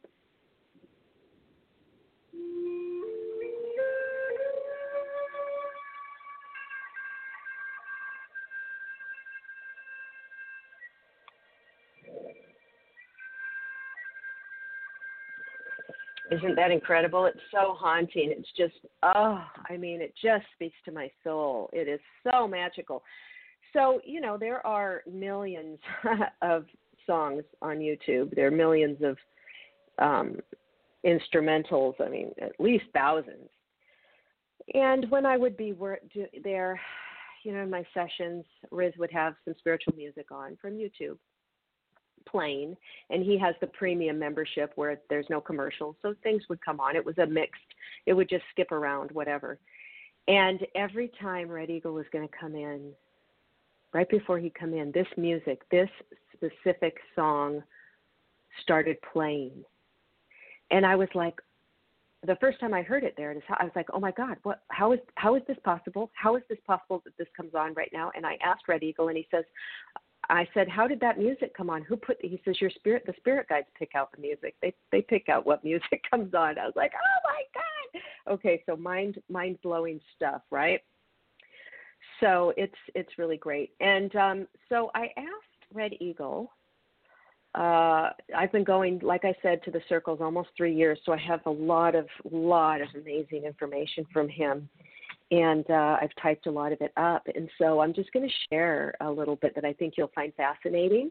Isn't 16.31 16.57
that 16.57 16.71
incredible? 16.71 17.27
It's 17.27 17.39
so 17.53 17.75
haunting. 17.75 18.35
It's 18.37 18.49
just, 18.57 18.75
oh, 19.03 19.45
I 19.71 19.77
mean, 19.77 20.01
it 20.01 20.13
just 20.21 20.45
speaks 20.55 20.77
to 20.85 20.93
my 20.93 21.11
soul. 21.23 21.71
It 21.73 21.89
is 21.89 22.01
so 22.25 22.49
magical. 22.49 23.03
So, 23.73 24.01
you 24.05 24.21
know, 24.21 24.37
there 24.39 24.67
are 24.67 25.03
millions 25.11 25.79
of 26.43 26.67
songs 27.07 27.45
on 27.63 27.79
YouTube. 27.79 28.35
There 28.35 28.47
are 28.47 28.51
millions 28.51 28.99
of 29.03 29.17
um, 29.99 30.39
instrumentals. 31.05 31.95
I 32.01 32.09
mean, 32.09 32.33
at 32.41 32.59
least 32.59 32.85
thousands. 32.93 33.49
And 34.75 35.09
when 35.11 35.25
I 35.25 35.37
would 35.37 35.57
be 35.57 35.73
wor- 35.73 36.01
do- 36.13 36.27
there, 36.43 36.81
you 37.45 37.53
know, 37.53 37.63
in 37.63 37.71
my 37.71 37.85
sessions, 37.95 38.45
Riz 38.71 38.93
would 38.99 39.13
have 39.13 39.35
some 39.45 39.55
spiritual 39.59 39.95
music 39.97 40.33
on 40.33 40.57
from 40.61 40.73
YouTube 40.73 41.19
playing 42.29 42.77
and 43.11 43.23
he 43.23 43.39
has 43.39 43.55
the 43.61 43.67
premium 43.69 44.19
membership 44.19 44.73
where 44.75 45.01
there's 45.09 45.27
no 45.31 45.41
commercials 45.41 45.97
so 46.03 46.15
things 46.23 46.43
would 46.49 46.63
come 46.65 46.81
on 46.81 46.97
it 46.97 47.05
was 47.05 47.17
a 47.19 47.27
mixed 47.27 47.61
it 48.07 48.13
would 48.13 48.29
just 48.29 48.43
skip 48.51 48.73
around 48.73 49.11
whatever 49.13 49.59
and 50.29 50.61
every 50.75 51.11
time 51.21 51.49
red 51.49 51.71
eagle 51.71 51.93
was 51.93 52.07
going 52.13 52.27
to 52.27 52.35
come 52.39 52.55
in 52.55 52.91
right 53.97 54.11
before 54.11 54.39
he'd 54.39 54.55
come 54.55 54.75
in 54.75 54.93
this 54.93 55.07
music 55.17 55.63
this 55.71 55.89
specific 56.35 56.99
song 57.15 57.63
started 58.63 58.99
playing 59.11 59.53
and 60.71 60.85
i 60.85 60.95
was 60.95 61.09
like 61.15 61.35
the 62.27 62.37
first 62.37 62.61
time 62.61 62.75
i 62.75 62.83
heard 62.83 63.05
it 63.05 63.15
there 63.17 63.35
i 63.59 63.65
was 63.65 63.73
like 63.75 63.87
oh 63.95 63.99
my 63.99 64.13
god 64.13 64.37
what 64.43 64.61
how 64.69 64.93
is 64.93 65.01
how 65.15 65.35
is 65.35 65.43
this 65.49 65.57
possible 65.65 66.11
how 66.13 66.37
is 66.37 66.43
this 66.51 66.59
possible 66.67 67.01
that 67.07 67.17
this 67.17 67.29
comes 67.35 67.55
on 67.55 67.73
right 67.73 67.91
now 67.91 68.13
and 68.15 68.27
i 68.27 68.37
asked 68.45 68.69
red 68.69 68.83
eagle 68.83 69.09
and 69.09 69.17
he 69.17 69.27
says 69.31 69.45
I 70.29 70.49
said, 70.55 70.69
"How 70.69 70.89
did 70.89 70.99
that 71.03 71.21
music 71.21 71.55
come 71.57 71.71
on? 71.71 71.83
Who 71.83 71.95
put?" 71.95 72.17
He 72.21 72.41
says, 72.45 72.61
"Your 72.61 72.71
spirit. 72.71 73.05
The 73.07 73.15
spirit 73.17 73.47
guides 73.49 73.69
pick 73.79 73.91
out 73.95 74.11
the 74.11 74.21
music. 74.21 74.57
They 74.61 74.75
they 74.91 75.03
pick 75.03 75.29
out 75.29 75.47
what 75.47 75.63
music 75.63 76.03
comes 76.11 76.35
on." 76.35 76.59
I 76.59 76.67
was 76.67 76.75
like, 76.75 76.91
"Oh 76.97 77.21
my 77.31 77.43
god!" 77.55 78.35
Okay, 78.35 78.61
so 78.67 78.75
mind 78.75 79.23
mind 79.29 79.59
blowing 79.63 80.01
stuff, 80.17 80.43
right? 80.51 80.81
So 82.21 82.53
it's 82.57 82.75
it's 82.95 83.19
really 83.19 83.37
great. 83.37 83.73
And 83.81 84.15
um, 84.17 84.47
so 84.69 84.91
I 84.95 85.11
asked 85.17 85.73
Red 85.73 85.93
Eagle. 86.01 86.53
Uh, 87.55 88.11
I've 88.37 88.53
been 88.53 88.65
going, 88.65 88.99
like 88.99 89.25
I 89.25 89.35
said, 89.41 89.63
to 89.65 89.71
the 89.71 89.81
circles 89.89 90.19
almost 90.21 90.51
three 90.57 90.75
years, 90.75 90.99
so 91.07 91.13
I 91.13 91.17
have 91.17 91.41
a 91.47 91.51
lot 91.51 91.95
of 91.95 92.07
lot 92.31 92.83
of 92.83 92.89
amazing 92.95 93.45
information 93.45 94.05
from 94.13 94.29
him 94.29 94.69
and 95.31 95.69
uh, 95.71 95.97
I've 96.01 96.15
typed 96.23 96.47
a 96.47 96.51
lot 96.51 96.73
of 96.73 96.81
it 96.81 96.93
up. 96.97 97.27
And 97.35 97.49
so 97.59 97.81
I'm 97.81 97.93
just 97.93 98.13
going 98.13 98.29
to 98.29 98.35
share 98.51 98.95
a 99.01 99.11
little 99.11 99.37
bit 99.37 99.55
that 99.55 99.65
I 99.65 99.73
think 99.73 99.95
you'll 99.97 100.11
find 100.15 100.33
fascinating. 100.35 101.11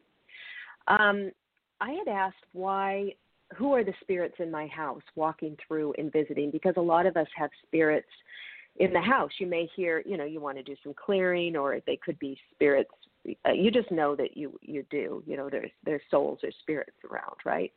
Um, 0.88 1.32
I 1.82 1.92
had 1.92 2.08
asked 2.08 2.46
why, 2.54 3.14
who 3.56 3.74
are 3.74 3.84
the 3.84 3.94
spirits 4.02 4.36
in 4.40 4.50
my 4.50 4.68
house 4.68 5.02
walking 5.16 5.58
through 5.68 5.94
and 5.98 6.12
visiting? 6.12 6.50
Because 6.50 6.76
a 6.78 6.82
lot 6.82 7.06
of 7.06 7.18
us 7.18 7.28
have 7.36 7.50
spirits 7.66 8.08
in 8.77 8.91
the 8.91 9.01
house. 9.01 9.32
You 9.39 9.48
may 9.48 9.70
hear, 9.75 10.03
you 10.05 10.17
know, 10.17 10.25
you 10.25 10.39
want 10.41 10.58
to 10.58 10.63
do 10.63 10.75
some 10.84 10.94
clearing, 10.94 11.55
or 11.55 11.79
they 11.86 11.98
could 11.98 12.20
be 12.20 12.38
spirits. 12.53 12.89
Uh, 13.48 13.51
you 13.51 13.72
just 13.72 13.91
know 13.91 14.15
that 14.15 14.38
you 14.38 14.58
you 14.62 14.86
do. 14.89 15.24
You 15.25 15.38
know, 15.38 15.50
there's 15.50 15.72
there's 15.84 16.01
souls 16.12 16.39
or 16.44 16.51
spirits 16.62 16.98
around, 17.10 17.38
right? 17.46 17.72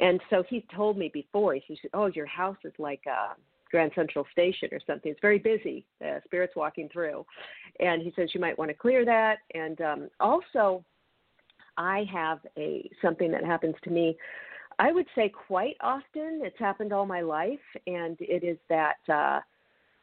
And 0.00 0.20
so 0.28 0.42
he 0.48 0.66
told 0.74 0.98
me 0.98 1.10
before. 1.12 1.54
He 1.54 1.78
said, 1.80 1.90
"Oh, 1.94 2.06
your 2.06 2.26
house 2.26 2.56
is 2.64 2.72
like 2.78 3.02
a 3.06 3.34
Grand 3.70 3.92
Central 3.94 4.26
Station 4.32 4.68
or 4.72 4.80
something. 4.86 5.12
It's 5.12 5.20
very 5.20 5.38
busy. 5.38 5.86
Uh, 6.04 6.18
spirits 6.24 6.54
walking 6.56 6.88
through." 6.92 7.24
And 7.80 8.02
he 8.02 8.12
says 8.16 8.30
you 8.34 8.40
might 8.40 8.58
want 8.58 8.70
to 8.70 8.76
clear 8.76 9.04
that. 9.04 9.38
And 9.54 9.80
um, 9.80 10.08
also, 10.20 10.84
I 11.76 12.04
have 12.12 12.40
a 12.58 12.90
something 13.00 13.30
that 13.30 13.44
happens 13.44 13.76
to 13.84 13.90
me. 13.90 14.16
I 14.80 14.90
would 14.90 15.06
say 15.14 15.28
quite 15.28 15.76
often. 15.80 16.40
It's 16.42 16.58
happened 16.58 16.92
all 16.92 17.06
my 17.06 17.20
life, 17.20 17.60
and 17.86 18.16
it 18.20 18.42
is 18.42 18.58
that. 18.68 18.96
Uh, 19.08 19.40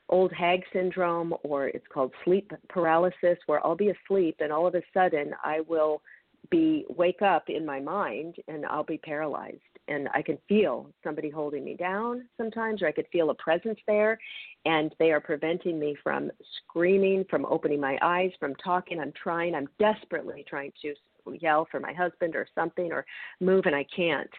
old 0.10 0.32
hag 0.34 0.62
syndrome 0.74 1.34
or 1.44 1.68
it's 1.68 1.86
called 1.94 2.12
sleep 2.26 2.52
paralysis 2.70 3.38
where 3.46 3.66
I'll 3.66 3.76
be 3.76 3.92
asleep 3.92 4.38
and 4.40 4.52
all 4.52 4.68
of 4.68 4.76
a 4.76 4.82
sudden 4.94 5.34
I 5.44 5.62
will 5.62 6.02
be 6.50 6.86
wake 6.90 7.22
up 7.22 7.50
in 7.50 7.66
my 7.66 7.80
mind 7.80 8.36
and 8.48 8.66
I'll 8.66 8.84
be 8.84 8.98
paralyzed 8.98 9.62
and 9.88 10.10
I 10.14 10.22
can 10.22 10.38
feel 10.48 10.90
somebody 11.04 11.30
holding 11.30 11.64
me 11.64 11.76
down 11.76 12.28
sometimes 12.38 12.82
or 12.82 12.88
I 12.88 12.92
could 12.92 13.08
feel 13.12 13.30
a 13.30 13.36
presence 13.36 13.80
there 13.88 14.20
and 14.66 14.94
they 15.00 15.12
are 15.12 15.20
preventing 15.20 15.80
me 15.80 15.96
from 16.04 16.32
screaming, 16.58 17.26
from 17.30 17.46
opening 17.46 17.80
my 17.80 17.98
eyes, 18.02 18.32
from 18.40 18.56
talking. 18.56 19.00
I'm 19.00 19.14
trying, 19.22 19.56
I'm 19.56 19.70
desperately 19.80 20.46
trying 20.48 20.74
to 20.82 20.94
yell 21.40 21.68
for 21.70 21.80
my 21.80 21.94
husband 21.94 22.36
or 22.36 22.48
something 22.56 22.92
or 22.92 23.06
move 23.40 23.66
and 23.66 23.76
I 23.76 23.86
can't. 23.96 24.30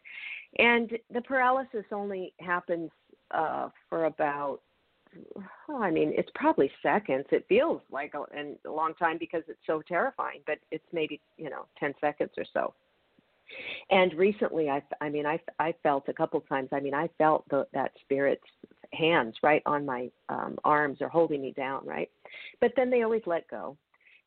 And 0.59 0.91
the 1.13 1.23
paralysis 1.23 1.85
only 1.93 2.35
happens 2.41 2.91
uh, 3.31 3.69
for 3.89 4.05
about 4.05 4.61
oh, 5.69 5.83
I 5.83 5.91
mean, 5.91 6.13
it's 6.17 6.31
probably 6.35 6.71
seconds. 6.83 7.27
It 7.31 7.47
feels 7.49 7.81
like 7.91 8.15
a, 8.15 8.69
a 8.69 8.71
long 8.71 8.95
time 8.95 9.19
because 9.19 9.43
it's 9.49 9.61
so 9.67 9.83
terrifying, 9.87 10.41
but 10.47 10.59
it's 10.71 10.85
maybe 10.93 11.21
you 11.37 11.51
know 11.51 11.67
ten 11.79 11.95
seconds 12.01 12.33
or 12.37 12.45
so. 12.53 12.75
And 13.91 14.15
recently, 14.15 14.71
I, 14.71 14.83
I 15.01 15.09
mean, 15.09 15.27
I, 15.27 15.39
I 15.59 15.75
felt 15.83 16.09
a 16.09 16.13
couple 16.13 16.41
times. 16.41 16.71
I 16.73 16.81
mean, 16.81 16.95
I 16.95 17.09
felt 17.19 17.49
the, 17.51 17.67
that 17.75 17.93
spirit's 18.01 18.43
hands 18.93 19.35
right 19.43 19.63
on 19.67 19.85
my 19.85 20.11
um, 20.29 20.57
arms 20.65 20.99
or 21.01 21.09
holding 21.09 21.43
me 21.43 21.53
down, 21.53 21.85
right? 21.87 22.11
But 22.61 22.73
then 22.77 22.91
they 22.91 23.03
always 23.03 23.23
let 23.27 23.49
go. 23.49 23.77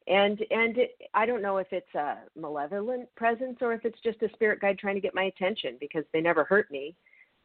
And 0.07 0.39
and 0.51 0.77
it, 0.77 0.91
I 1.15 1.25
don't 1.25 1.41
know 1.41 1.57
if 1.57 1.67
it's 1.71 1.93
a 1.95 2.17
malevolent 2.35 3.09
presence 3.15 3.57
or 3.61 3.73
if 3.73 3.85
it's 3.85 3.99
just 4.03 4.21
a 4.21 4.29
spirit 4.33 4.61
guide 4.61 4.77
trying 4.77 4.93
to 4.95 5.01
get 5.01 5.15
my 5.15 5.23
attention 5.23 5.77
because 5.79 6.03
they 6.13 6.21
never 6.21 6.43
hurt 6.43 6.69
me. 6.69 6.95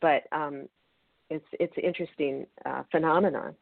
But 0.02 0.24
um, 0.32 0.68
it's 1.30 1.44
it's 1.52 1.76
an 1.76 1.84
interesting 1.84 2.46
uh, 2.66 2.82
phenomenon. 2.90 3.54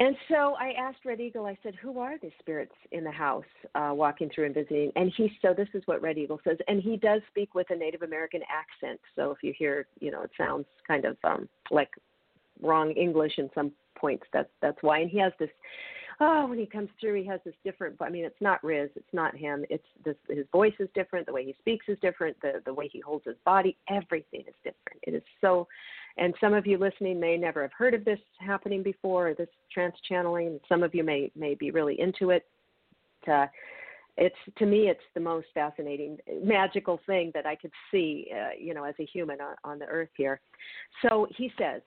And 0.00 0.16
so 0.28 0.54
I 0.58 0.72
asked 0.72 1.04
Red 1.04 1.20
Eagle. 1.20 1.46
I 1.46 1.56
said, 1.62 1.74
"Who 1.76 2.00
are 2.00 2.18
the 2.18 2.30
spirits 2.40 2.74
in 2.90 3.04
the 3.04 3.12
house 3.12 3.44
uh, 3.74 3.92
walking 3.92 4.28
through 4.34 4.46
and 4.46 4.54
visiting?" 4.54 4.90
And 4.96 5.12
he 5.16 5.30
so 5.40 5.54
this 5.54 5.68
is 5.72 5.82
what 5.86 6.02
Red 6.02 6.18
Eagle 6.18 6.40
says, 6.42 6.58
and 6.66 6.80
he 6.82 6.96
does 6.96 7.20
speak 7.28 7.54
with 7.54 7.68
a 7.70 7.76
Native 7.76 8.02
American 8.02 8.40
accent. 8.48 9.00
So 9.14 9.30
if 9.30 9.38
you 9.42 9.52
hear, 9.56 9.86
you 10.00 10.10
know, 10.10 10.22
it 10.22 10.30
sounds 10.36 10.66
kind 10.86 11.04
of 11.04 11.16
um, 11.22 11.48
like 11.70 11.90
wrong 12.60 12.90
English 12.92 13.34
in 13.38 13.50
some 13.54 13.72
points. 13.96 14.24
That's 14.32 14.50
that's 14.60 14.78
why. 14.80 14.98
And 15.00 15.10
he 15.10 15.18
has 15.18 15.32
this 15.38 15.50
oh, 16.20 16.46
when 16.46 16.58
he 16.58 16.66
comes 16.66 16.88
through, 17.00 17.20
he 17.20 17.26
has 17.26 17.40
this 17.44 17.54
different. 17.64 17.96
I 18.00 18.08
mean, 18.08 18.24
it's 18.24 18.40
not 18.40 18.62
Riz, 18.62 18.90
it's 18.96 19.12
not 19.12 19.36
him. 19.36 19.64
It's 19.70 19.84
this. 20.04 20.16
His 20.28 20.46
voice 20.52 20.74
is 20.78 20.88
different. 20.94 21.26
The 21.26 21.32
way 21.32 21.44
he 21.44 21.54
speaks 21.58 21.86
is 21.88 21.98
different. 22.00 22.36
The 22.42 22.62
the 22.64 22.74
way 22.74 22.88
he 22.92 23.00
holds 23.00 23.24
his 23.24 23.36
body, 23.44 23.76
everything 23.88 24.44
is 24.46 24.54
different. 24.62 25.00
It 25.02 25.14
is 25.14 25.22
so. 25.40 25.66
And 26.16 26.32
some 26.40 26.54
of 26.54 26.64
you 26.66 26.78
listening 26.78 27.18
may 27.18 27.36
never 27.36 27.62
have 27.62 27.72
heard 27.76 27.92
of 27.92 28.04
this 28.04 28.20
happening 28.38 28.82
before, 28.82 29.30
or 29.30 29.34
this 29.34 29.48
trance 29.72 29.96
channeling. 30.08 30.60
Some 30.68 30.82
of 30.82 30.94
you 30.94 31.02
may 31.04 31.30
may 31.34 31.54
be 31.54 31.70
really 31.70 32.00
into 32.00 32.30
it. 32.30 32.46
Uh, 33.26 33.46
it's 34.16 34.36
to 34.58 34.66
me, 34.66 34.88
it's 34.88 35.00
the 35.14 35.20
most 35.20 35.46
fascinating, 35.54 36.18
magical 36.42 37.00
thing 37.06 37.32
that 37.34 37.46
I 37.46 37.56
could 37.56 37.72
see, 37.90 38.28
uh, 38.32 38.50
you 38.58 38.72
know, 38.72 38.84
as 38.84 38.94
a 39.00 39.04
human 39.04 39.40
on, 39.40 39.56
on 39.64 39.78
the 39.78 39.86
earth 39.86 40.10
here. 40.16 40.40
So 41.02 41.26
he 41.36 41.50
says, 41.58 41.82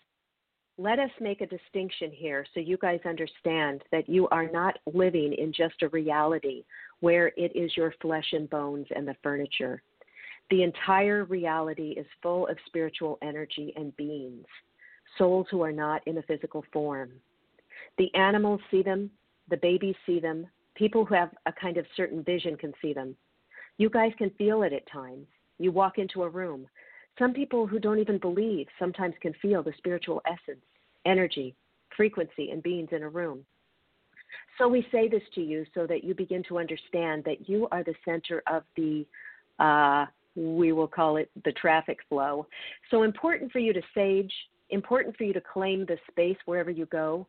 let 0.78 1.00
us 1.00 1.10
make 1.20 1.42
a 1.42 1.48
distinction 1.48 2.12
here 2.12 2.46
so 2.54 2.60
you 2.60 2.78
guys 2.78 3.00
understand 3.06 3.84
that 3.92 4.08
you 4.08 4.28
are 4.30 4.50
not 4.50 4.78
living 4.94 5.34
in 5.34 5.52
just 5.52 5.82
a 5.82 5.90
reality 5.90 6.64
where 7.00 7.32
it 7.36 7.56
is 7.56 7.76
your 7.76 7.94
flesh 8.02 8.28
and 8.34 8.50
bones 8.50 8.86
and 8.96 9.08
the 9.08 9.16
furniture. 9.24 9.82
The 10.50 10.64
entire 10.64 11.26
reality 11.26 11.96
is 11.98 12.06
full 12.22 12.48
of 12.48 12.58
spiritual 12.68 13.18
energy 13.22 13.74
and 13.76 13.96
beings, 13.98 14.46
souls 15.18 15.48
who 15.50 15.62
are 15.62 15.72
not 15.72 16.06
in 16.08 16.20
a 16.20 16.24
physical 16.24 16.64
form. 16.72 17.12
The 17.98 18.14
animals 18.14 18.62
see 18.70 18.84
them, 18.84 19.10
the 19.50 19.58
babies 19.58 19.96
see 20.06 20.20
them, 20.20 20.48
people 20.76 21.06
who 21.06 21.16
have 21.16 21.32
a 21.48 21.54
kind 21.54 21.78
of 21.78 21.86
certain 21.96 22.24
vision 22.24 22.56
can 22.56 22.74
see 22.82 22.94
them. 22.94 23.16
You 23.78 23.90
guys 23.90 24.12
can 24.18 24.30
feel 24.38 24.62
it 24.62 24.74
at 24.74 24.90
times. 24.92 25.26
You 25.60 25.72
walk 25.72 25.98
into 25.98 26.24
a 26.24 26.30
room, 26.30 26.68
some 27.20 27.34
people 27.34 27.66
who 27.66 27.80
don't 27.80 28.00
even 28.00 28.18
believe 28.18 28.68
sometimes 28.78 29.16
can 29.22 29.34
feel 29.42 29.64
the 29.64 29.74
spiritual 29.78 30.22
essence, 30.26 30.64
energy, 31.06 31.56
frequency, 31.96 32.52
and 32.52 32.62
beings 32.62 32.90
in 32.92 33.04
a 33.04 33.10
room. 33.10 33.46
So 34.58 34.68
we 34.68 34.88
say 34.92 35.08
this 35.08 35.24
to 35.36 35.42
you 35.42 35.66
so 35.74 35.88
that 35.88 36.04
you 36.04 36.14
begin 36.14 36.44
to 36.50 36.58
understand 36.58 37.24
that 37.26 37.50
you 37.50 37.68
are 37.72 37.84
the 37.84 37.96
center 38.04 38.44
of 38.48 38.64
the, 38.76 39.06
uh, 39.60 40.06
we 40.36 40.72
will 40.72 40.88
call 40.88 41.18
it 41.18 41.30
the 41.46 41.52
traffic 41.54 42.00
flow. 42.10 42.48
So 42.92 43.04
important 43.04 43.52
for 43.52 43.60
you 43.60 43.74
to 43.74 43.82
sage, 43.96 44.34
important 44.70 45.16
for 45.16 45.24
you 45.24 45.34
to 45.34 45.42
claim 45.42 45.86
the 45.86 45.98
space 46.12 46.38
wherever 46.46 46.72
you 46.72 46.86
go. 46.88 47.28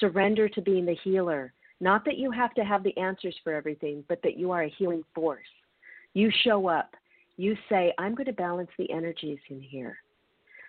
Surrender 0.00 0.48
to 0.48 0.60
being 0.60 0.84
the 0.84 0.96
healer. 1.02 1.52
Not 1.80 2.04
that 2.04 2.18
you 2.18 2.30
have 2.30 2.54
to 2.54 2.64
have 2.64 2.82
the 2.82 2.96
answers 2.96 3.34
for 3.42 3.52
everything, 3.52 4.04
but 4.08 4.20
that 4.22 4.36
you 4.36 4.50
are 4.50 4.64
a 4.64 4.74
healing 4.78 5.04
force. 5.14 5.46
You 6.12 6.30
show 6.44 6.68
up 6.68 6.94
you 7.36 7.56
say, 7.68 7.92
I'm 7.98 8.14
going 8.14 8.26
to 8.26 8.32
balance 8.32 8.70
the 8.78 8.90
energies 8.90 9.38
in 9.50 9.60
here. 9.60 9.98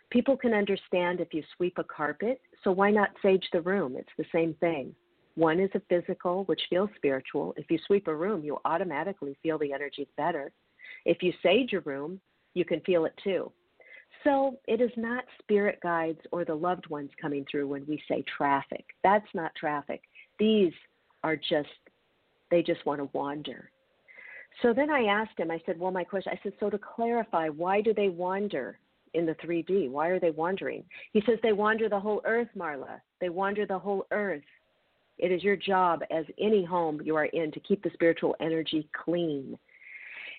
People 0.09 0.37
can 0.37 0.53
understand 0.53 1.19
if 1.19 1.33
you 1.33 1.43
sweep 1.55 1.77
a 1.77 1.83
carpet, 1.83 2.39
so 2.63 2.71
why 2.71 2.91
not 2.91 3.09
sage 3.21 3.47
the 3.51 3.61
room? 3.61 3.95
It's 3.97 4.07
the 4.17 4.25
same 4.31 4.53
thing. 4.55 4.93
One 5.35 5.59
is 5.59 5.69
a 5.75 5.81
physical, 5.89 6.45
which 6.45 6.61
feels 6.69 6.89
spiritual. 6.95 7.53
If 7.57 7.69
you 7.69 7.77
sweep 7.85 8.07
a 8.07 8.15
room, 8.15 8.43
you 8.43 8.57
automatically 8.65 9.37
feel 9.43 9.57
the 9.57 9.73
energies 9.73 10.07
better. 10.15 10.51
If 11.05 11.21
you 11.21 11.33
sage 11.43 11.73
a 11.73 11.81
room, 11.81 12.21
you 12.53 12.63
can 12.63 12.79
feel 12.81 13.05
it 13.05 13.13
too. 13.23 13.51
So 14.23 14.57
it 14.67 14.79
is 14.79 14.91
not 14.95 15.25
spirit 15.39 15.79
guides 15.83 16.19
or 16.31 16.45
the 16.45 16.55
loved 16.55 16.87
ones 16.87 17.09
coming 17.21 17.45
through 17.49 17.67
when 17.67 17.85
we 17.87 18.01
say 18.07 18.23
traffic. 18.37 18.85
That's 19.03 19.27
not 19.33 19.53
traffic. 19.55 20.01
These 20.39 20.71
are 21.23 21.35
just, 21.35 21.67
they 22.49 22.63
just 22.63 22.85
want 22.85 23.01
to 23.01 23.09
wander. 23.11 23.69
So 24.61 24.73
then 24.73 24.89
I 24.89 25.05
asked 25.05 25.37
him, 25.37 25.51
I 25.51 25.61
said, 25.65 25.79
Well, 25.79 25.91
my 25.91 26.03
question, 26.03 26.33
I 26.33 26.39
said, 26.43 26.53
So 26.59 26.69
to 26.69 26.77
clarify, 26.77 27.49
why 27.49 27.81
do 27.81 27.93
they 27.93 28.09
wander 28.09 28.79
in 29.13 29.25
the 29.25 29.35
3D? 29.35 29.89
Why 29.89 30.07
are 30.07 30.19
they 30.19 30.31
wandering? 30.31 30.83
He 31.13 31.21
says, 31.25 31.39
They 31.43 31.53
wander 31.53 31.89
the 31.89 31.99
whole 31.99 32.21
earth, 32.25 32.49
Marla. 32.57 33.01
They 33.19 33.29
wander 33.29 33.65
the 33.65 33.79
whole 33.79 34.05
earth. 34.11 34.43
It 35.17 35.31
is 35.31 35.43
your 35.43 35.55
job, 35.55 36.01
as 36.11 36.25
any 36.39 36.63
home 36.63 37.01
you 37.03 37.15
are 37.15 37.25
in, 37.25 37.51
to 37.51 37.59
keep 37.61 37.81
the 37.83 37.91
spiritual 37.93 38.35
energy 38.39 38.87
clean. 38.91 39.57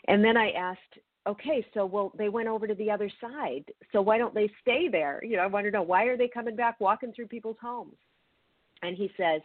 And 0.08 0.22
then 0.22 0.36
I 0.36 0.50
asked, 0.50 0.80
okay, 1.26 1.66
so 1.74 1.86
well, 1.86 2.12
they 2.16 2.28
went 2.28 2.48
over 2.48 2.66
to 2.66 2.74
the 2.74 2.90
other 2.90 3.10
side. 3.20 3.64
So 3.92 4.00
why 4.00 4.18
don't 4.18 4.34
they 4.34 4.50
stay 4.62 4.88
there? 4.88 5.24
You 5.24 5.36
know, 5.36 5.42
I 5.42 5.46
want 5.46 5.64
to 5.64 5.70
know 5.70 5.82
why 5.82 6.04
are 6.04 6.16
they 6.16 6.28
coming 6.28 6.56
back, 6.56 6.78
walking 6.78 7.12
through 7.12 7.26
people's 7.26 7.56
homes? 7.60 7.96
And 8.82 8.96
he 8.96 9.10
says, 9.16 9.40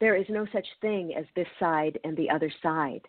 there 0.00 0.16
is 0.16 0.26
no 0.28 0.46
such 0.52 0.66
thing 0.80 1.14
as 1.16 1.24
this 1.34 1.48
side 1.58 1.98
and 2.04 2.16
the 2.16 2.28
other 2.28 2.52
side. 2.62 3.00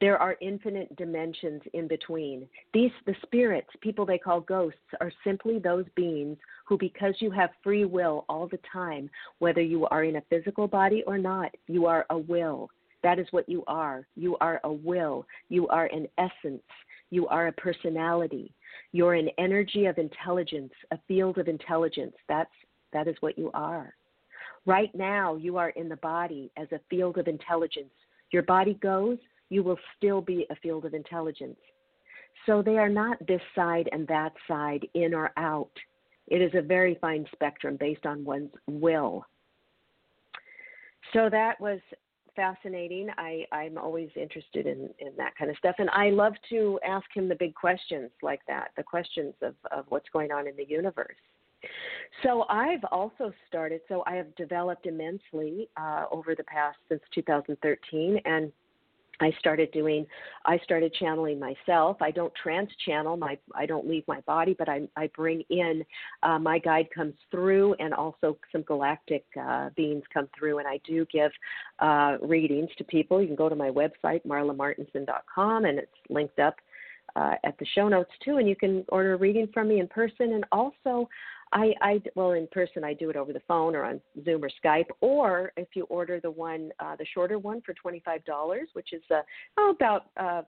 There 0.00 0.18
are 0.18 0.36
infinite 0.40 0.94
dimensions 0.96 1.62
in 1.72 1.88
between. 1.88 2.48
These, 2.72 2.90
the 3.06 3.14
spirits, 3.22 3.68
people 3.80 4.04
they 4.04 4.18
call 4.18 4.40
ghosts, 4.40 4.78
are 5.00 5.12
simply 5.22 5.58
those 5.58 5.86
beings 5.94 6.36
who, 6.66 6.76
because 6.76 7.14
you 7.20 7.30
have 7.30 7.50
free 7.62 7.84
will 7.84 8.24
all 8.28 8.48
the 8.48 8.58
time, 8.70 9.08
whether 9.38 9.62
you 9.62 9.86
are 9.86 10.04
in 10.04 10.16
a 10.16 10.24
physical 10.28 10.66
body 10.66 11.02
or 11.06 11.16
not, 11.16 11.54
you 11.68 11.86
are 11.86 12.06
a 12.10 12.18
will. 12.18 12.70
That 13.02 13.18
is 13.18 13.26
what 13.30 13.48
you 13.48 13.62
are. 13.66 14.06
You 14.16 14.36
are 14.40 14.60
a 14.64 14.72
will. 14.72 15.26
You 15.48 15.68
are 15.68 15.86
an 15.86 16.08
essence. 16.18 16.62
You 17.10 17.28
are 17.28 17.48
a 17.48 17.52
personality. 17.52 18.52
You're 18.92 19.14
an 19.14 19.28
energy 19.38 19.86
of 19.86 19.98
intelligence, 19.98 20.72
a 20.90 20.98
field 21.06 21.38
of 21.38 21.46
intelligence. 21.46 22.14
That's 22.28 22.50
that 22.92 23.06
is 23.06 23.16
what 23.20 23.36
you 23.36 23.50
are. 23.52 23.94
Right 24.66 24.94
now, 24.94 25.36
you 25.36 25.58
are 25.58 25.70
in 25.70 25.88
the 25.88 25.96
body 25.96 26.50
as 26.56 26.68
a 26.72 26.80
field 26.88 27.18
of 27.18 27.28
intelligence. 27.28 27.92
Your 28.30 28.42
body 28.42 28.74
goes, 28.74 29.18
you 29.50 29.62
will 29.62 29.78
still 29.96 30.20
be 30.20 30.46
a 30.50 30.56
field 30.56 30.84
of 30.84 30.94
intelligence. 30.94 31.58
So 32.46 32.62
they 32.62 32.78
are 32.78 32.88
not 32.88 33.24
this 33.26 33.40
side 33.54 33.88
and 33.92 34.06
that 34.08 34.32
side, 34.48 34.86
in 34.94 35.14
or 35.14 35.32
out. 35.36 35.70
It 36.26 36.40
is 36.40 36.52
a 36.54 36.62
very 36.62 36.96
fine 37.00 37.26
spectrum 37.32 37.76
based 37.78 38.06
on 38.06 38.24
one's 38.24 38.50
will. 38.66 39.26
So 41.12 41.28
that 41.30 41.60
was 41.60 41.80
fascinating. 42.34 43.08
I, 43.16 43.46
I'm 43.52 43.78
always 43.78 44.10
interested 44.16 44.66
in, 44.66 44.90
in 44.98 45.12
that 45.16 45.36
kind 45.36 45.50
of 45.50 45.56
stuff. 45.58 45.76
And 45.78 45.90
I 45.90 46.10
love 46.10 46.34
to 46.50 46.80
ask 46.86 47.06
him 47.14 47.28
the 47.28 47.36
big 47.36 47.54
questions 47.54 48.10
like 48.22 48.40
that 48.48 48.70
the 48.76 48.82
questions 48.82 49.34
of, 49.42 49.54
of 49.70 49.84
what's 49.88 50.08
going 50.12 50.32
on 50.32 50.48
in 50.48 50.56
the 50.56 50.66
universe. 50.66 51.16
So 52.22 52.44
I've 52.48 52.84
also 52.92 53.32
started, 53.48 53.80
so 53.88 54.04
I 54.06 54.14
have 54.14 54.34
developed 54.36 54.86
immensely 54.86 55.68
uh, 55.76 56.04
over 56.10 56.34
the 56.34 56.44
past 56.44 56.76
since 56.88 57.00
2013. 57.14 58.20
And 58.24 58.52
I 59.20 59.32
started 59.38 59.70
doing 59.72 60.06
I 60.44 60.58
started 60.58 60.92
channeling 60.94 61.38
myself. 61.38 61.96
I 62.00 62.10
don't 62.10 62.32
trance 62.34 62.70
channel 62.84 63.16
my 63.16 63.38
I 63.54 63.66
don't 63.66 63.86
leave 63.88 64.04
my 64.08 64.20
body, 64.22 64.54
but 64.58 64.68
I 64.68 64.82
I 64.96 65.08
bring 65.14 65.42
in 65.50 65.84
uh, 66.22 66.38
my 66.38 66.58
guide 66.58 66.88
comes 66.94 67.14
through 67.30 67.74
and 67.74 67.94
also 67.94 68.36
some 68.52 68.62
galactic 68.62 69.24
uh, 69.40 69.70
beings 69.76 70.02
come 70.12 70.28
through 70.38 70.58
and 70.58 70.68
I 70.68 70.80
do 70.86 71.06
give 71.12 71.30
uh, 71.78 72.16
readings 72.22 72.70
to 72.78 72.84
people. 72.84 73.20
You 73.20 73.26
can 73.26 73.36
go 73.36 73.48
to 73.48 73.56
my 73.56 73.70
website 73.70 74.24
marlamartenson.com 74.26 75.64
and 75.64 75.78
it's 75.78 75.92
linked 76.08 76.38
up 76.38 76.56
uh, 77.16 77.34
at 77.44 77.56
the 77.58 77.66
show 77.74 77.88
notes 77.88 78.10
too 78.24 78.38
and 78.38 78.48
you 78.48 78.56
can 78.56 78.84
order 78.88 79.14
a 79.14 79.16
reading 79.16 79.48
from 79.52 79.68
me 79.68 79.80
in 79.80 79.88
person. 79.88 80.34
And 80.34 80.44
also 80.52 81.08
I, 81.52 81.72
I 81.80 82.02
well 82.14 82.32
in 82.32 82.46
person 82.48 82.84
I 82.84 82.94
do 82.94 83.10
it 83.10 83.16
over 83.16 83.32
the 83.32 83.42
phone 83.46 83.74
or 83.76 83.84
on 83.84 84.00
Zoom 84.24 84.44
or 84.44 84.50
Skype 84.64 84.88
or 85.00 85.52
if 85.56 85.68
you 85.74 85.84
order 85.84 86.20
the 86.20 86.30
one 86.30 86.72
uh, 86.80 86.96
the 86.96 87.06
shorter 87.14 87.38
one 87.38 87.60
for 87.62 87.74
twenty 87.74 88.02
five 88.04 88.24
dollars 88.24 88.68
which 88.72 88.92
is 88.92 89.02
uh, 89.10 89.22
oh, 89.58 89.70
about 89.70 90.06
uh, 90.16 90.42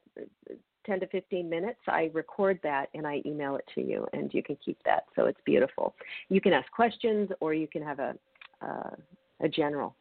ten 0.85 1.01
to 1.01 1.07
fifteen 1.09 1.49
minutes 1.49 1.81
I 1.87 2.11
record 2.13 2.59
that 2.65 2.89
and 2.95 3.07
I 3.07 3.23
email 3.25 3.57
it 3.57 3.65
to 3.77 3.81
you 3.81 4.07
and 4.13 4.33
you 4.35 4.43
can 4.43 4.57
keep 4.65 4.79
that. 4.85 5.05
So 5.15 5.27
it's 5.27 5.41
beautiful. 5.45 5.95
You 6.29 6.41
can 6.41 6.53
ask 6.53 6.71
questions 6.73 7.31
or 7.41 7.55
you 7.55 7.69
can 7.69 7.83
have 7.83 8.01
a 8.01 8.15
uh, 8.63 8.91
a 9.41 9.49
general. 9.49 9.95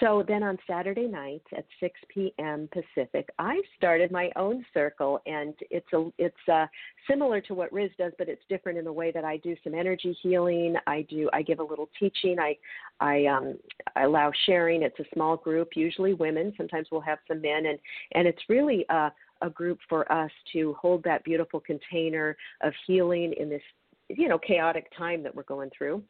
So 0.00 0.24
then 0.26 0.42
on 0.42 0.58
Saturday 0.66 1.06
nights 1.06 1.46
at 1.56 1.64
6 1.80 1.98
p.m. 2.08 2.68
Pacific, 2.72 3.28
I 3.38 3.60
started 3.76 4.12
my 4.12 4.30
own 4.36 4.64
circle, 4.72 5.20
and 5.26 5.54
it's 5.70 5.92
a 5.92 6.10
it's 6.18 6.48
uh, 6.52 6.66
similar 7.08 7.40
to 7.42 7.54
what 7.54 7.72
Riz 7.72 7.90
does, 7.98 8.12
but 8.18 8.28
it's 8.28 8.42
different 8.48 8.78
in 8.78 8.84
the 8.84 8.92
way 8.92 9.10
that 9.10 9.24
I 9.24 9.38
do 9.38 9.56
some 9.64 9.74
energy 9.74 10.16
healing. 10.22 10.76
I 10.86 11.02
do 11.02 11.28
I 11.32 11.42
give 11.42 11.58
a 11.58 11.64
little 11.64 11.88
teaching. 11.98 12.38
I 12.38 12.56
I 13.00 13.26
um, 13.26 13.58
I 13.96 14.02
allow 14.02 14.30
sharing. 14.46 14.82
It's 14.82 14.98
a 15.00 15.14
small 15.14 15.36
group, 15.36 15.70
usually 15.74 16.14
women. 16.14 16.52
Sometimes 16.56 16.88
we'll 16.92 17.00
have 17.00 17.18
some 17.26 17.40
men, 17.40 17.66
and 17.66 17.78
and 18.12 18.28
it's 18.28 18.42
really 18.48 18.84
a, 18.90 19.10
a 19.42 19.50
group 19.50 19.78
for 19.88 20.10
us 20.12 20.30
to 20.52 20.74
hold 20.80 21.02
that 21.04 21.24
beautiful 21.24 21.60
container 21.60 22.36
of 22.62 22.72
healing 22.86 23.34
in 23.38 23.48
this 23.48 23.62
you 24.08 24.28
know 24.28 24.38
chaotic 24.38 24.86
time 24.96 25.22
that 25.22 25.34
we're 25.34 25.42
going 25.42 25.70
through 25.76 26.02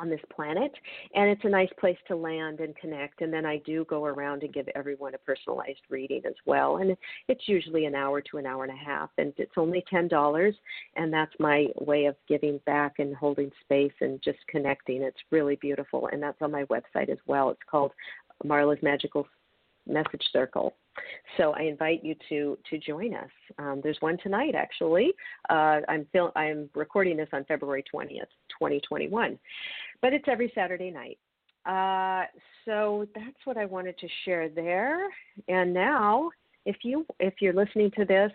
on 0.00 0.08
this 0.08 0.20
planet 0.34 0.72
and 1.14 1.28
it's 1.28 1.44
a 1.44 1.48
nice 1.48 1.68
place 1.78 1.96
to 2.06 2.16
land 2.16 2.60
and 2.60 2.76
connect 2.76 3.20
and 3.20 3.32
then 3.32 3.46
i 3.46 3.58
do 3.64 3.84
go 3.84 4.04
around 4.04 4.42
and 4.42 4.52
give 4.52 4.68
everyone 4.74 5.14
a 5.14 5.18
personalized 5.18 5.80
reading 5.88 6.22
as 6.26 6.34
well 6.46 6.78
and 6.78 6.96
it's 7.28 7.48
usually 7.48 7.86
an 7.86 7.94
hour 7.94 8.20
to 8.20 8.38
an 8.38 8.46
hour 8.46 8.64
and 8.64 8.72
a 8.72 8.84
half 8.84 9.10
and 9.18 9.32
it's 9.36 9.52
only 9.56 9.84
ten 9.88 10.08
dollars 10.08 10.54
and 10.96 11.12
that's 11.12 11.34
my 11.38 11.66
way 11.80 12.06
of 12.06 12.16
giving 12.28 12.58
back 12.66 12.94
and 12.98 13.14
holding 13.14 13.50
space 13.62 13.92
and 14.00 14.20
just 14.22 14.38
connecting 14.48 15.02
it's 15.02 15.20
really 15.30 15.56
beautiful 15.56 16.08
and 16.12 16.22
that's 16.22 16.40
on 16.40 16.50
my 16.50 16.64
website 16.64 17.08
as 17.08 17.18
well 17.26 17.50
it's 17.50 17.60
called 17.70 17.92
marla's 18.44 18.82
magical 18.82 19.26
message 19.86 20.22
circle 20.32 20.74
so 21.36 21.52
I 21.52 21.62
invite 21.62 22.04
you 22.04 22.14
to 22.28 22.58
to 22.70 22.78
join 22.78 23.14
us. 23.14 23.30
Um, 23.58 23.80
there's 23.82 23.96
one 24.00 24.16
tonight, 24.22 24.54
actually. 24.54 25.12
Uh, 25.50 25.80
I'm 25.88 26.06
fil- 26.12 26.32
I'm 26.36 26.68
recording 26.74 27.16
this 27.16 27.28
on 27.32 27.44
February 27.44 27.84
20th, 27.92 28.22
2021, 28.58 29.38
but 30.02 30.12
it's 30.12 30.24
every 30.28 30.52
Saturday 30.54 30.90
night. 30.90 31.18
Uh, 31.66 32.26
so 32.64 33.06
that's 33.14 33.36
what 33.44 33.56
I 33.56 33.64
wanted 33.64 33.98
to 33.98 34.08
share 34.24 34.48
there. 34.48 35.08
And 35.48 35.72
now, 35.72 36.30
if 36.66 36.76
you 36.82 37.06
if 37.20 37.34
you're 37.40 37.54
listening 37.54 37.90
to 37.96 38.04
this, 38.04 38.32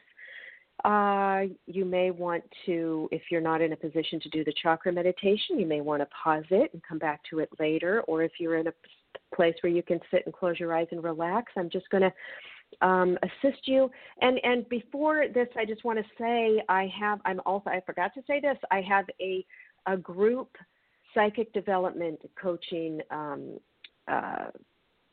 uh, 0.84 1.44
you 1.68 1.86
may 1.86 2.10
want 2.10 2.44
to, 2.66 3.10
if 3.12 3.24
you're 3.30 3.42
not 3.42 3.62
in 3.62 3.74
a 3.74 3.76
position 3.76 4.20
to 4.22 4.30
do 4.30 4.44
the 4.44 4.54
chakra 4.62 4.92
meditation, 4.92 5.60
you 5.60 5.66
may 5.66 5.82
want 5.82 6.02
to 6.02 6.08
pause 6.08 6.46
it 6.50 6.72
and 6.74 6.82
come 6.88 6.98
back 6.98 7.22
to 7.30 7.40
it 7.40 7.50
later. 7.60 8.02
Or 8.08 8.24
if 8.24 8.32
you're 8.40 8.58
in 8.58 8.68
a 8.68 8.74
place 9.34 9.56
where 9.62 9.72
you 9.72 9.84
can 9.84 10.00
sit 10.12 10.24
and 10.26 10.34
close 10.34 10.60
your 10.60 10.76
eyes 10.76 10.88
and 10.92 11.04
relax. 11.04 11.52
I'm 11.58 11.70
just 11.70 11.90
going 11.90 12.04
to 12.04 12.86
um, 12.86 13.18
assist 13.24 13.68
you. 13.68 13.90
And 14.22 14.40
and 14.44 14.68
before 14.70 15.26
this, 15.34 15.48
I 15.58 15.66
just 15.66 15.84
want 15.84 16.00
to 16.00 16.06
say 16.18 16.62
I 16.70 16.92
have. 17.00 17.20
I'm 17.26 17.42
also. 17.46 17.70
I 17.70 17.82
forgot 17.86 18.14
to 18.16 18.22
say 18.28 18.40
this. 18.40 18.58
I 18.72 18.82
have 18.82 19.06
a 19.20 19.46
a 19.94 19.98
group 19.98 20.56
psychic 21.14 21.52
development 21.54 22.20
coaching. 22.42 23.02
Um, 23.12 23.60
uh, 24.08 24.48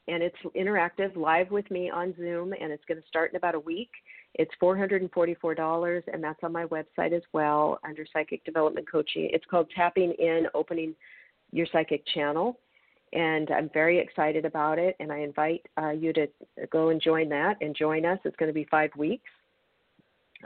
and 0.09 0.23
it's 0.23 0.37
interactive 0.57 1.17
live 1.17 1.51
with 1.51 1.69
me 1.69 1.91
on 1.91 2.15
Zoom, 2.17 2.53
and 2.61 2.71
it's 2.71 2.85
going 2.87 3.01
to 3.01 3.07
start 3.09 3.33
in 3.33 3.37
about 3.37 3.57
a 3.57 3.61
week. 3.61 3.91
It's 4.35 4.53
$444, 4.63 6.03
and 6.13 6.23
that's 6.23 6.39
on 6.45 6.53
my 6.53 6.65
website 6.67 7.13
as 7.13 7.23
well 7.33 7.81
under 7.85 8.07
Psychic 8.13 8.45
Development 8.45 8.89
Coaching. 8.89 9.29
It's 9.33 9.45
called 9.51 9.69
Tapping 9.75 10.13
In 10.13 10.47
Opening 10.55 10.95
Your 11.51 11.67
Psychic 11.73 12.05
Channel 12.15 12.57
and 13.13 13.51
I'm 13.51 13.71
very 13.73 13.99
excited 13.99 14.45
about 14.45 14.79
it. 14.79 14.97
And 15.01 15.13
I 15.13 15.19
invite 15.19 15.67
uh, 15.81 15.91
you 15.91 16.13
to 16.13 16.27
go 16.71 16.91
and 16.91 17.01
join 17.01 17.29
that 17.31 17.57
and 17.61 17.75
join 17.75 18.05
us. 18.05 18.19
It's 18.25 18.37
going 18.37 18.51
to 18.51 18.55
be 18.55 18.67
five 18.71 18.91
weeks, 18.97 19.31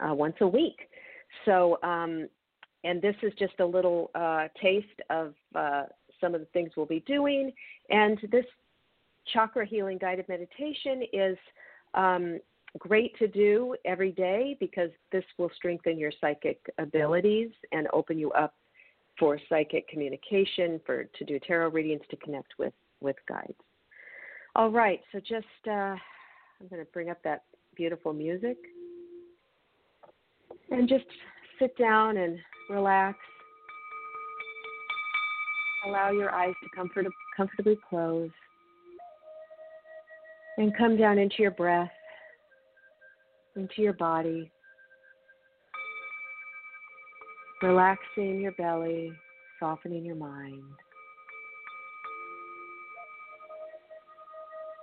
uh, 0.03 0.15
once 0.15 0.37
a 0.41 0.47
week. 0.47 0.77
So, 1.45 1.79
um, 1.83 2.29
and 2.85 3.01
this 3.03 3.17
is 3.23 3.33
just 3.39 3.59
a 3.61 3.65
little 3.65 4.11
uh, 4.15 4.49
taste 4.61 4.87
of 5.11 5.35
uh, 5.55 5.83
some 6.21 6.35
of 6.35 6.41
the 6.41 6.47
things 6.47 6.71
we'll 6.77 6.87
be 6.87 7.05
doing. 7.07 7.53
And 7.91 8.19
this 8.31 8.47
chakra 9.33 9.67
healing 9.67 9.99
guided 9.99 10.29
meditation 10.29 11.03
is 11.13 11.37
um, 11.95 12.41
great 12.79 13.17
to 13.19 13.29
do 13.29 13.75
every 13.85 14.13
day 14.13 14.57
because 14.61 14.91
this 15.13 15.25
will 15.39 15.51
strengthen 15.57 15.99
your 15.99 16.13
psychic 16.21 16.61
abilities 16.79 17.51
and 17.73 17.89
open 17.93 18.19
you 18.19 18.31
up 18.33 18.55
for 19.19 19.39
psychic 19.49 19.87
communication, 19.89 20.81
for 20.87 21.05
to 21.05 21.25
do 21.25 21.39
tarot 21.47 21.71
readings, 21.71 22.03
to 22.11 22.17
connect 22.17 22.55
with 22.59 22.73
with 23.01 23.17
guides. 23.29 23.55
All 24.57 24.71
right, 24.71 25.01
so 25.13 25.21
just 25.21 25.47
uh, 25.67 25.71
I'm 26.61 26.69
going 26.69 26.85
to 26.85 26.91
bring 26.93 27.11
up 27.11 27.23
that 27.25 27.45
beautiful 27.77 28.13
music 28.13 28.57
and 30.71 30.89
just 30.89 31.05
sit 31.61 31.77
down 31.77 32.17
and 32.17 32.39
relax. 32.69 33.19
Allow 35.87 36.11
your 36.11 36.31
eyes 36.31 36.55
to 36.63 36.69
comfort, 36.75 37.07
comfortably 37.37 37.79
close 37.89 38.31
and 40.59 40.77
come 40.77 40.97
down 40.97 41.19
into 41.19 41.37
your 41.39 41.53
breath, 41.53 41.91
into 43.57 43.83
your 43.83 43.95
body. 43.95 44.51
relaxing 47.63 48.41
your 48.41 48.53
belly, 48.53 49.13
softening 49.59 50.05
your 50.05 50.17
mind. 50.17 50.63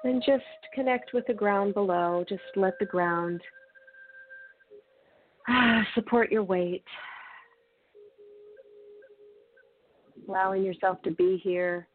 And 0.04 0.22
just 0.26 0.44
connect 0.74 1.14
with 1.14 1.26
the 1.28 1.34
ground 1.34 1.74
below. 1.74 2.24
Just 2.30 2.42
let 2.56 2.78
the 2.80 2.86
ground 2.86 3.42
support 5.98 6.32
your 6.32 6.44
weight. 6.44 6.84
Allowing 10.30 10.64
yourself 10.64 11.02
to 11.02 11.12
be 11.12 11.42
here 11.44 11.88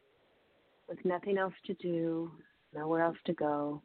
with 0.88 0.98
nothing 1.04 1.38
else 1.38 1.54
to 1.66 1.74
do, 1.74 2.32
nowhere 2.74 3.02
else 3.02 3.16
to 3.26 3.32
go. 3.32 3.80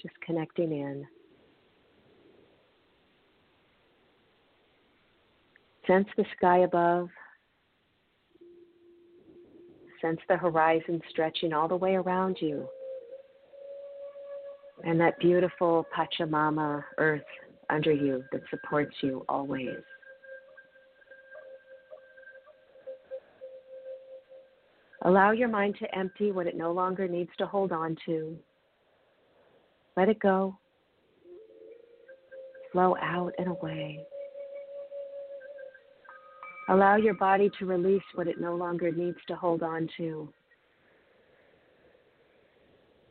Just 0.00 0.14
connecting 0.24 0.72
in. 0.72 1.06
Sense 5.86 6.08
the 6.16 6.24
sky 6.36 6.58
above. 6.58 7.08
Sense 10.00 10.20
the 10.28 10.36
horizon 10.36 11.00
stretching 11.10 11.52
all 11.52 11.68
the 11.68 11.76
way 11.76 11.94
around 11.94 12.38
you. 12.40 12.66
And 14.84 14.98
that 15.00 15.18
beautiful 15.18 15.86
Pachamama 15.96 16.82
earth 16.98 17.22
under 17.70 17.92
you 17.92 18.24
that 18.32 18.42
supports 18.50 18.94
you 19.02 19.24
always. 19.28 19.76
Allow 25.02 25.32
your 25.32 25.48
mind 25.48 25.76
to 25.80 25.98
empty 25.98 26.32
what 26.32 26.46
it 26.46 26.56
no 26.56 26.72
longer 26.72 27.06
needs 27.06 27.30
to 27.38 27.46
hold 27.46 27.72
on 27.72 27.96
to. 28.06 28.36
Let 29.96 30.08
it 30.08 30.18
go. 30.18 30.56
Flow 32.72 32.96
out 33.00 33.32
and 33.38 33.48
away. 33.48 34.00
Allow 36.70 36.96
your 36.96 37.14
body 37.14 37.50
to 37.58 37.66
release 37.66 38.02
what 38.14 38.26
it 38.26 38.40
no 38.40 38.56
longer 38.56 38.90
needs 38.90 39.18
to 39.28 39.36
hold 39.36 39.62
on 39.62 39.88
to. 39.98 40.28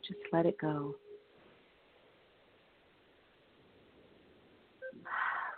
Just 0.08 0.20
let 0.34 0.48
it 0.48 0.58
go. 0.60 0.96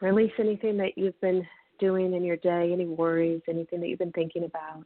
release 0.06 0.32
anything 0.39 0.78
that 0.78 0.98
you've 0.98 1.20
been 1.22 1.46
doing 1.80 2.13
in 2.13 2.24
your 2.24 2.38
day, 2.38 2.72
any 2.72 2.86
worries, 2.86 3.41
anything 3.50 3.80
that 3.82 3.88
you've 3.88 4.00
been 4.00 4.12
thinking 4.12 4.46
about. 4.46 4.86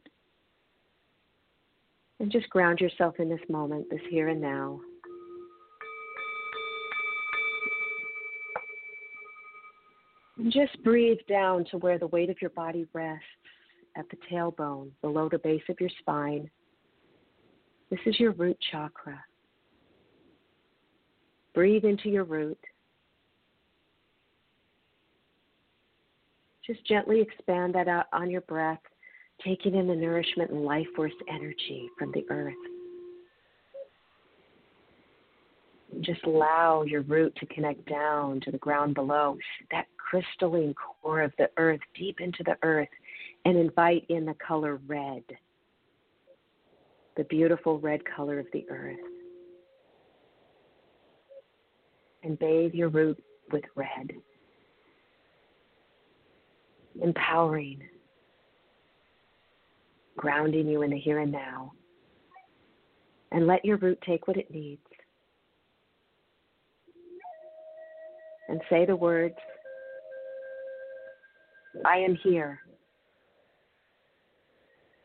And 2.18 2.30
just 2.30 2.48
ground 2.50 2.80
yourself 2.80 3.14
in 3.18 3.28
this 3.28 3.40
moment, 3.48 3.88
this 3.90 4.00
here 4.10 4.28
and 4.28 4.40
now. 4.40 4.80
And 10.38 10.52
just 10.52 10.82
breathe 10.82 11.18
down 11.28 11.66
to 11.70 11.78
where 11.78 11.98
the 11.98 12.06
weight 12.06 12.30
of 12.30 12.40
your 12.40 12.50
body 12.50 12.86
rests 12.92 13.24
at 13.96 14.06
the 14.08 14.16
tailbone, 14.30 14.90
below 15.02 15.28
the 15.28 15.38
base 15.38 15.62
of 15.68 15.80
your 15.80 15.90
spine. 15.98 16.50
This 17.90 18.00
is 18.06 18.18
your 18.18 18.32
root 18.32 18.56
chakra. 18.70 19.22
Breathe 21.52 21.84
into 21.84 22.08
your 22.08 22.24
root. 22.24 22.58
Just 26.70 26.86
gently 26.86 27.20
expand 27.20 27.74
that 27.74 27.88
out 27.88 28.06
on 28.12 28.30
your 28.30 28.42
breath, 28.42 28.78
taking 29.44 29.74
in 29.74 29.88
the 29.88 29.94
nourishment 29.96 30.52
and 30.52 30.64
life 30.64 30.86
force 30.94 31.10
energy 31.28 31.90
from 31.98 32.12
the 32.12 32.24
earth. 32.30 32.54
Just 36.00 36.22
allow 36.26 36.84
your 36.84 37.00
root 37.02 37.34
to 37.40 37.46
connect 37.46 37.88
down 37.88 38.40
to 38.42 38.52
the 38.52 38.58
ground 38.58 38.94
below, 38.94 39.36
that 39.72 39.86
crystalline 39.96 40.72
core 40.74 41.22
of 41.22 41.32
the 41.38 41.50
earth, 41.56 41.80
deep 41.98 42.20
into 42.20 42.44
the 42.44 42.56
earth, 42.62 42.88
and 43.44 43.58
invite 43.58 44.06
in 44.08 44.24
the 44.24 44.34
color 44.34 44.78
red, 44.86 45.24
the 47.16 47.24
beautiful 47.24 47.80
red 47.80 48.00
color 48.04 48.38
of 48.38 48.46
the 48.52 48.64
earth. 48.70 48.96
And 52.22 52.38
bathe 52.38 52.74
your 52.74 52.90
root 52.90 53.20
with 53.50 53.64
red, 53.74 54.12
empowering, 57.02 57.82
grounding 60.16 60.68
you 60.68 60.82
in 60.82 60.90
the 60.90 60.98
here 60.98 61.20
and 61.20 61.32
now. 61.32 61.72
And 63.32 63.46
let 63.46 63.64
your 63.64 63.76
root 63.76 63.98
take 64.06 64.26
what 64.26 64.36
it 64.36 64.50
needs. 64.50 64.82
and 68.50 68.60
say 68.68 68.84
the 68.84 68.96
words 68.96 69.36
I 71.86 71.98
am 71.98 72.18
here. 72.24 72.58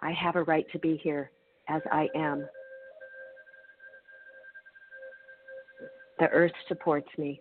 I 0.02 0.12
have 0.12 0.36
a 0.36 0.44
right 0.44 0.66
to 0.72 0.80
be 0.80 1.00
here 1.04 1.32
as 1.70 1.82
I 1.92 2.08
am. 2.16 2.48
The 6.18 6.28
earth 6.30 6.52
supports 6.68 7.08
me. 7.20 7.40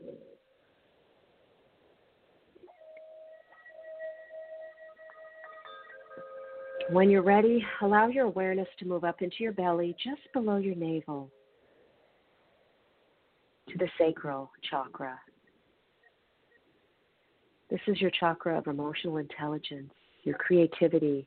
When 6.90 7.08
you're 7.08 7.22
ready, 7.22 7.64
allow 7.80 8.08
your 8.08 8.26
awareness 8.26 8.68
to 8.78 8.86
move 8.86 9.04
up 9.04 9.22
into 9.22 9.36
your 9.38 9.52
belly, 9.52 9.96
just 10.02 10.20
below 10.32 10.56
your 10.56 10.74
navel, 10.74 11.30
to 13.70 13.78
the 13.78 13.88
sacral 13.98 14.50
chakra. 14.70 15.18
This 17.70 17.80
is 17.86 18.00
your 18.00 18.10
chakra 18.10 18.58
of 18.58 18.66
emotional 18.66 19.16
intelligence, 19.16 19.92
your 20.24 20.36
creativity, 20.36 21.26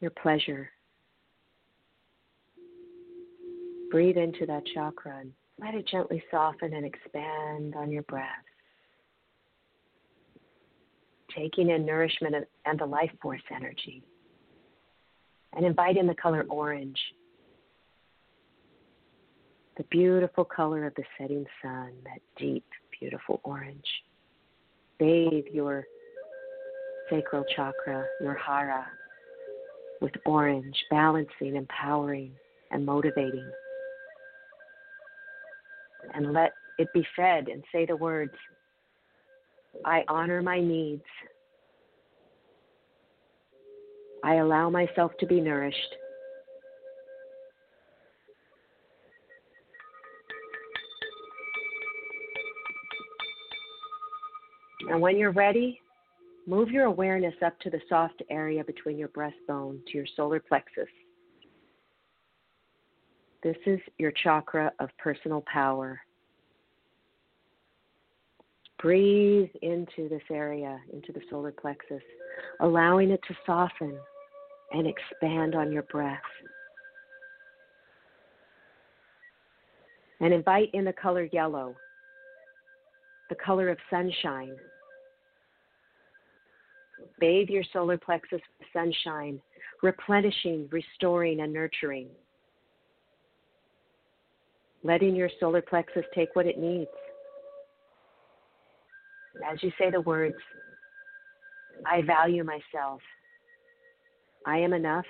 your 0.00 0.10
pleasure. 0.10 0.70
Breathe 3.90 4.18
into 4.18 4.44
that 4.46 4.64
chakra 4.74 5.20
and 5.20 5.32
let 5.58 5.74
it 5.74 5.88
gently 5.88 6.22
soften 6.30 6.74
and 6.74 6.84
expand 6.84 7.74
on 7.74 7.90
your 7.90 8.02
breath. 8.02 8.26
Taking 11.38 11.70
in 11.70 11.86
nourishment 11.86 12.34
and 12.66 12.80
the 12.80 12.86
life 12.86 13.12
force 13.22 13.42
energy. 13.54 14.02
And 15.54 15.64
invite 15.64 15.96
in 15.96 16.08
the 16.08 16.14
color 16.14 16.44
orange, 16.50 16.98
the 19.76 19.84
beautiful 19.84 20.44
color 20.44 20.86
of 20.86 20.94
the 20.96 21.04
setting 21.16 21.46
sun, 21.62 21.92
that 22.04 22.20
deep, 22.36 22.64
beautiful 22.98 23.40
orange 23.44 23.86
bathe 24.98 25.44
your 25.52 25.84
sacral 27.08 27.44
chakra, 27.54 28.04
your 28.20 28.34
hara, 28.34 28.84
with 30.00 30.12
orange, 30.26 30.76
balancing, 30.90 31.54
empowering, 31.54 32.32
and 32.72 32.84
motivating. 32.84 33.48
And 36.14 36.32
let 36.32 36.52
it 36.78 36.88
be 36.92 37.06
fed 37.16 37.48
and 37.48 37.62
say 37.72 37.86
the 37.86 37.96
words 37.96 38.32
I 39.84 40.04
honor 40.08 40.42
my 40.42 40.60
needs. 40.60 41.04
I 44.24 44.36
allow 44.36 44.68
myself 44.68 45.12
to 45.20 45.26
be 45.26 45.40
nourished. 45.40 45.94
And 54.90 55.00
when 55.00 55.18
you're 55.18 55.32
ready, 55.32 55.80
move 56.46 56.70
your 56.70 56.86
awareness 56.86 57.34
up 57.44 57.58
to 57.60 57.70
the 57.70 57.80
soft 57.88 58.22
area 58.30 58.64
between 58.64 58.96
your 58.96 59.08
breastbone 59.08 59.84
to 59.86 59.92
your 59.92 60.06
solar 60.16 60.40
plexus. 60.40 60.88
This 63.42 63.56
is 63.66 63.78
your 63.98 64.12
chakra 64.22 64.72
of 64.80 64.88
personal 64.98 65.44
power. 65.52 66.00
Breathe 68.80 69.50
into 69.62 70.08
this 70.08 70.22
area, 70.30 70.80
into 70.92 71.12
the 71.12 71.20
solar 71.30 71.50
plexus, 71.50 72.02
allowing 72.60 73.10
it 73.10 73.20
to 73.26 73.34
soften 73.44 73.98
and 74.72 74.86
expand 74.86 75.54
on 75.54 75.72
your 75.72 75.82
breath. 75.84 76.20
And 80.20 80.32
invite 80.32 80.70
in 80.74 80.84
the 80.84 80.92
color 80.92 81.28
yellow, 81.32 81.74
the 83.28 83.36
color 83.36 83.68
of 83.68 83.78
sunshine. 83.90 84.56
Bathe 87.20 87.48
your 87.48 87.64
solar 87.72 87.98
plexus 87.98 88.40
with 88.58 88.68
sunshine, 88.72 89.40
replenishing, 89.82 90.68
restoring, 90.70 91.40
and 91.40 91.52
nurturing. 91.52 92.08
Letting 94.84 95.16
your 95.16 95.30
solar 95.40 95.62
plexus 95.62 96.04
take 96.14 96.34
what 96.34 96.46
it 96.46 96.58
needs. 96.58 96.90
As 99.46 99.62
you 99.62 99.70
say 99.78 99.90
the 99.90 100.00
words, 100.00 100.36
I 101.86 102.02
value 102.02 102.44
myself. 102.44 103.00
I 104.46 104.58
am 104.58 104.72
enough. 104.72 105.04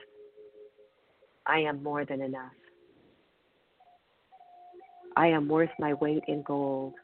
I 1.47 1.61
am 1.61 1.83
more 1.83 2.05
than 2.05 2.21
enough. 2.21 2.53
I 5.17 5.29
am 5.29 5.49
worth 5.49 5.71
my 5.79 5.95
weight 5.95 6.23
in 6.29 6.43
gold. 6.43 6.95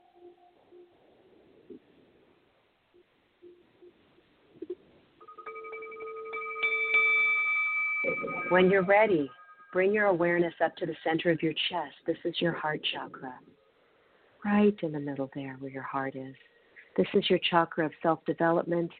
When 8.50 8.70
you're 8.70 8.84
ready, 8.84 9.30
bring 9.72 9.92
your 9.92 10.06
awareness 10.06 10.54
up 10.62 10.76
to 10.76 10.86
the 10.86 10.94
center 11.02 11.30
of 11.30 11.42
your 11.42 11.54
chest. 11.70 11.94
This 12.06 12.18
is 12.24 12.34
your 12.40 12.52
heart 12.52 12.80
chakra, 12.92 13.34
right 14.44 14.76
in 14.82 14.92
the 14.92 15.00
middle 15.00 15.30
there 15.34 15.56
where 15.58 15.72
your 15.72 15.82
heart 15.82 16.14
is. 16.14 16.36
This 16.96 17.06
is 17.14 17.28
your 17.28 17.40
chakra 17.50 17.86
of 17.86 17.92
self 18.02 18.20
development, 18.24 18.90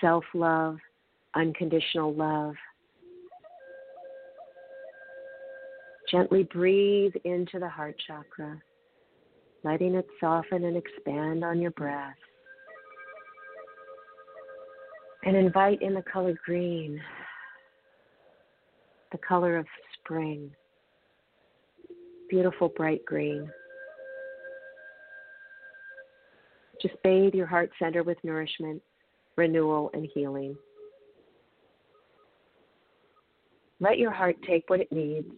self 0.00 0.24
love, 0.34 0.78
unconditional 1.34 2.14
love. 2.14 2.54
Gently 6.10 6.44
breathe 6.44 7.14
into 7.24 7.58
the 7.58 7.68
heart 7.68 7.96
chakra, 8.06 8.60
letting 9.64 9.94
it 9.96 10.06
soften 10.20 10.64
and 10.64 10.76
expand 10.76 11.44
on 11.44 11.60
your 11.60 11.72
breath. 11.72 12.14
And 15.24 15.36
invite 15.36 15.82
in 15.82 15.92
the 15.92 16.02
color 16.02 16.38
green, 16.44 17.00
the 19.10 19.18
color 19.18 19.58
of 19.58 19.66
spring. 19.98 20.50
Beautiful 22.30 22.68
bright 22.68 23.04
green. 23.04 23.50
Just 26.86 27.02
bathe 27.02 27.34
your 27.34 27.46
heart 27.46 27.70
center 27.80 28.04
with 28.04 28.18
nourishment, 28.22 28.80
renewal, 29.34 29.90
and 29.92 30.06
healing. 30.14 30.56
Let 33.80 33.98
your 33.98 34.12
heart 34.12 34.36
take 34.46 34.70
what 34.70 34.80
it 34.80 34.92
needs 34.92 35.32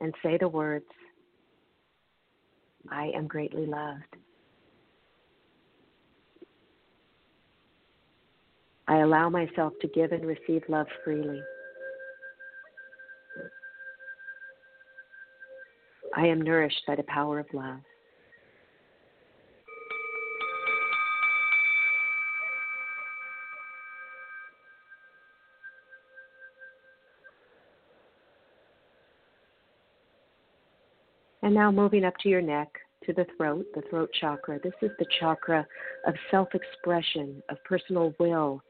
and 0.00 0.12
say 0.22 0.36
the 0.36 0.48
words 0.48 0.86
I 2.90 3.12
am 3.14 3.28
greatly 3.28 3.66
loved. 3.66 4.16
I 8.88 8.98
allow 8.98 9.28
myself 9.28 9.74
to 9.80 9.88
give 9.88 10.10
and 10.10 10.24
receive 10.24 10.62
love 10.68 10.86
freely. 11.04 11.40
I 16.16 16.26
am 16.26 16.40
nourished 16.40 16.82
by 16.86 16.96
the 16.96 17.04
power 17.04 17.38
of 17.38 17.46
love. 17.52 17.80
And 31.46 31.54
now 31.54 31.70
moving 31.70 32.04
up 32.04 32.14
to 32.24 32.28
your 32.28 32.42
neck, 32.42 32.66
to 33.04 33.12
the 33.12 33.24
throat, 33.36 33.66
the 33.72 33.82
throat 33.82 34.10
chakra. 34.20 34.58
This 34.64 34.72
is 34.82 34.90
the 34.98 35.06
chakra 35.20 35.64
of 36.04 36.14
self 36.28 36.48
expression, 36.54 37.40
of 37.48 37.62
personal 37.62 38.12
will. 38.18 38.60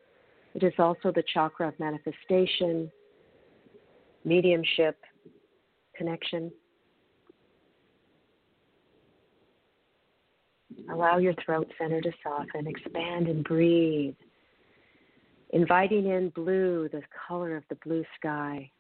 It 0.55 0.63
is 0.63 0.75
also 0.79 1.11
the 1.11 1.25
chakra 1.33 1.69
of 1.69 1.81
manifestation, 1.81 2.93
mediumship, 4.27 4.99
connection. 5.97 6.53
Allow 10.93 11.17
your 11.17 11.33
throat 11.47 11.73
center 11.79 12.03
to 12.03 12.13
soften, 12.23 12.67
expand, 12.67 13.29
and 13.29 13.43
breathe. 13.43 14.17
Inviting 15.55 16.09
in 16.09 16.29
blue, 16.29 16.91
the 16.93 17.01
color 17.27 17.57
of 17.57 17.65
the 17.71 17.77
blue 17.77 18.05
sky. 18.21 18.71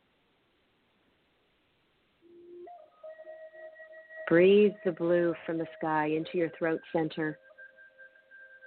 Breathe 4.28 4.72
the 4.84 4.90
blue 4.90 5.34
from 5.44 5.58
the 5.58 5.66
sky 5.78 6.06
into 6.06 6.36
your 6.36 6.50
throat 6.58 6.80
center, 6.92 7.38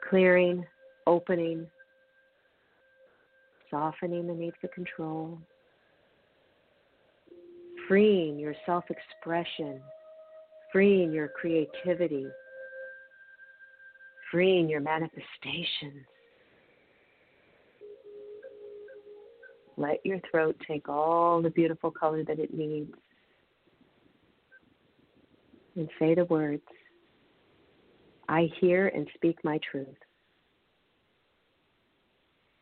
clearing, 0.09 0.65
opening, 1.05 1.67
softening 3.69 4.27
the 4.27 4.33
need 4.33 4.53
for 4.61 4.69
control, 4.69 5.37
freeing 7.89 8.39
your 8.39 8.55
self 8.65 8.85
expression, 8.89 9.81
freeing 10.71 11.11
your 11.11 11.27
creativity, 11.27 12.27
freeing 14.31 14.69
your 14.69 14.79
manifestations. 14.79 16.05
Let 19.75 20.05
your 20.05 20.19
throat 20.31 20.55
take 20.65 20.87
all 20.87 21.41
the 21.41 21.49
beautiful 21.49 21.91
color 21.91 22.23
that 22.23 22.39
it 22.39 22.53
needs 22.53 22.93
and 25.79 25.89
say 25.97 26.13
the 26.13 26.25
words 26.25 26.61
I 28.27 28.49
hear 28.59 28.89
and 28.89 29.07
speak 29.15 29.37
my 29.43 29.59
truth. 29.71 29.87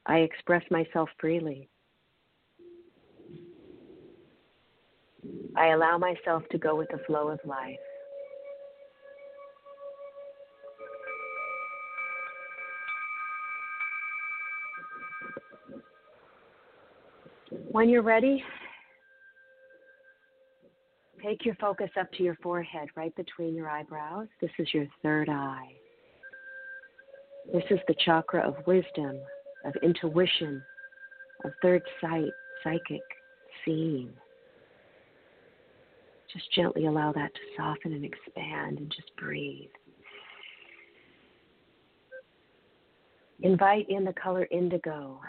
I 0.06 0.20
express 0.20 0.64
myself 0.72 1.10
freely. 1.20 1.68
I 5.58 5.70
allow 5.70 5.98
myself 5.98 6.44
to 6.52 6.60
go 6.60 6.76
with 6.76 6.90
the 6.92 7.00
flow 7.00 7.30
of 7.30 7.40
life. 7.44 7.76
When 17.72 17.90
you're 17.90 18.04
ready, 18.04 18.44
take 21.28 21.46
your 21.46 21.56
focus 21.56 21.90
up 22.00 22.12
to 22.14 22.24
your 22.24 22.38
forehead, 22.42 22.88
right 22.96 23.14
between 23.16 23.54
your 23.54 23.70
eyebrows. 23.70 24.28
This 24.40 24.52
is 24.60 24.74
your 24.74 24.86
third 25.04 25.30
eye. 25.30 25.74
This 27.52 27.64
is 27.70 27.80
the 27.88 27.96
chakra 28.06 28.48
of 28.48 28.56
wisdom, 28.66 29.18
of 29.66 29.74
intuition, 29.82 30.62
of 31.44 31.52
third 31.62 31.82
sight, 32.00 32.32
psychic, 32.64 33.02
seeing. 33.66 34.10
Just 36.32 36.54
gently 36.54 36.86
allow 36.86 37.12
that 37.14 37.34
to 37.34 37.40
soften 37.58 37.94
and 37.94 38.06
expand 38.06 38.80
and 38.80 38.92
just 38.96 39.16
breathe. 39.18 39.70
Invite 43.42 43.86
in 43.90 44.04
the 44.04 44.14
color 44.14 44.48
indigo, 44.50 45.20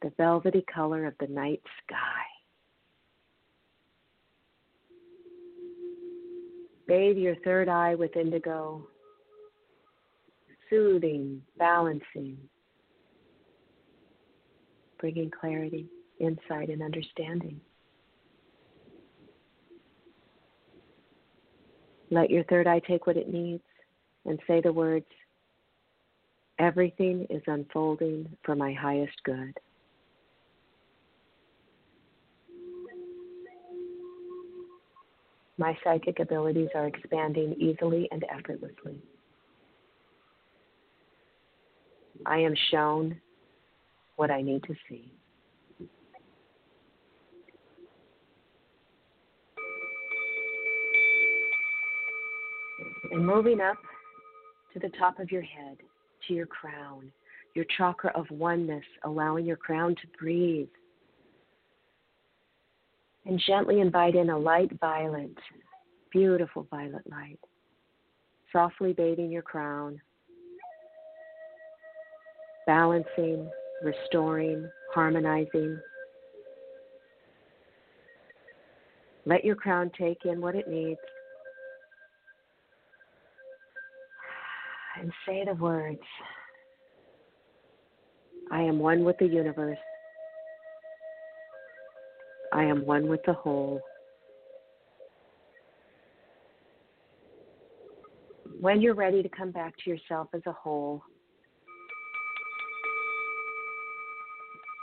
the 0.00 0.12
velvety 0.16 0.64
color 0.72 1.06
of 1.06 1.14
the 1.20 1.26
night 1.26 1.60
sky. 1.84 2.31
Bathe 6.86 7.16
your 7.16 7.36
third 7.44 7.68
eye 7.68 7.94
with 7.94 8.16
indigo, 8.16 8.86
soothing, 10.68 11.42
balancing, 11.58 12.36
bringing 14.98 15.30
clarity, 15.30 15.86
insight, 16.18 16.68
and 16.68 16.82
understanding. 16.82 17.60
Let 22.10 22.30
your 22.30 22.44
third 22.44 22.66
eye 22.66 22.80
take 22.80 23.06
what 23.06 23.16
it 23.16 23.32
needs 23.32 23.62
and 24.26 24.38
say 24.46 24.60
the 24.60 24.72
words 24.72 25.06
Everything 26.58 27.26
is 27.30 27.42
unfolding 27.46 28.28
for 28.44 28.54
my 28.54 28.72
highest 28.72 29.20
good. 29.24 29.58
My 35.58 35.76
psychic 35.84 36.18
abilities 36.18 36.68
are 36.74 36.86
expanding 36.86 37.54
easily 37.58 38.08
and 38.10 38.24
effortlessly. 38.30 39.02
I 42.26 42.38
am 42.38 42.54
shown 42.70 43.20
what 44.16 44.30
I 44.30 44.42
need 44.42 44.62
to 44.64 44.74
see. 44.88 45.10
And 53.10 53.26
moving 53.26 53.60
up 53.60 53.76
to 54.72 54.78
the 54.78 54.88
top 54.98 55.18
of 55.18 55.30
your 55.30 55.42
head, 55.42 55.76
to 56.28 56.34
your 56.34 56.46
crown, 56.46 57.12
your 57.54 57.66
chakra 57.76 58.10
of 58.14 58.26
oneness, 58.30 58.84
allowing 59.04 59.44
your 59.44 59.56
crown 59.56 59.94
to 59.96 60.18
breathe. 60.18 60.68
And 63.24 63.40
gently 63.46 63.80
invite 63.80 64.16
in 64.16 64.30
a 64.30 64.38
light 64.38 64.70
violet, 64.80 65.36
beautiful 66.10 66.66
violet 66.70 67.08
light, 67.08 67.38
softly 68.52 68.92
bathing 68.92 69.30
your 69.30 69.42
crown, 69.42 70.00
balancing, 72.66 73.48
restoring, 73.82 74.68
harmonizing. 74.92 75.78
Let 79.24 79.44
your 79.44 79.54
crown 79.54 79.90
take 79.96 80.24
in 80.24 80.40
what 80.40 80.56
it 80.56 80.68
needs. 80.68 81.00
And 85.00 85.12
say 85.26 85.44
the 85.44 85.54
words 85.54 86.00
I 88.50 88.60
am 88.60 88.78
one 88.78 89.04
with 89.04 89.16
the 89.18 89.26
universe. 89.26 89.78
I 92.62 92.66
am 92.66 92.86
one 92.86 93.08
with 93.08 93.20
the 93.26 93.32
whole. 93.32 93.80
When 98.60 98.80
you're 98.80 98.94
ready 98.94 99.20
to 99.20 99.28
come 99.28 99.50
back 99.50 99.74
to 99.82 99.90
yourself 99.90 100.28
as 100.32 100.42
a 100.46 100.52
whole, 100.52 101.02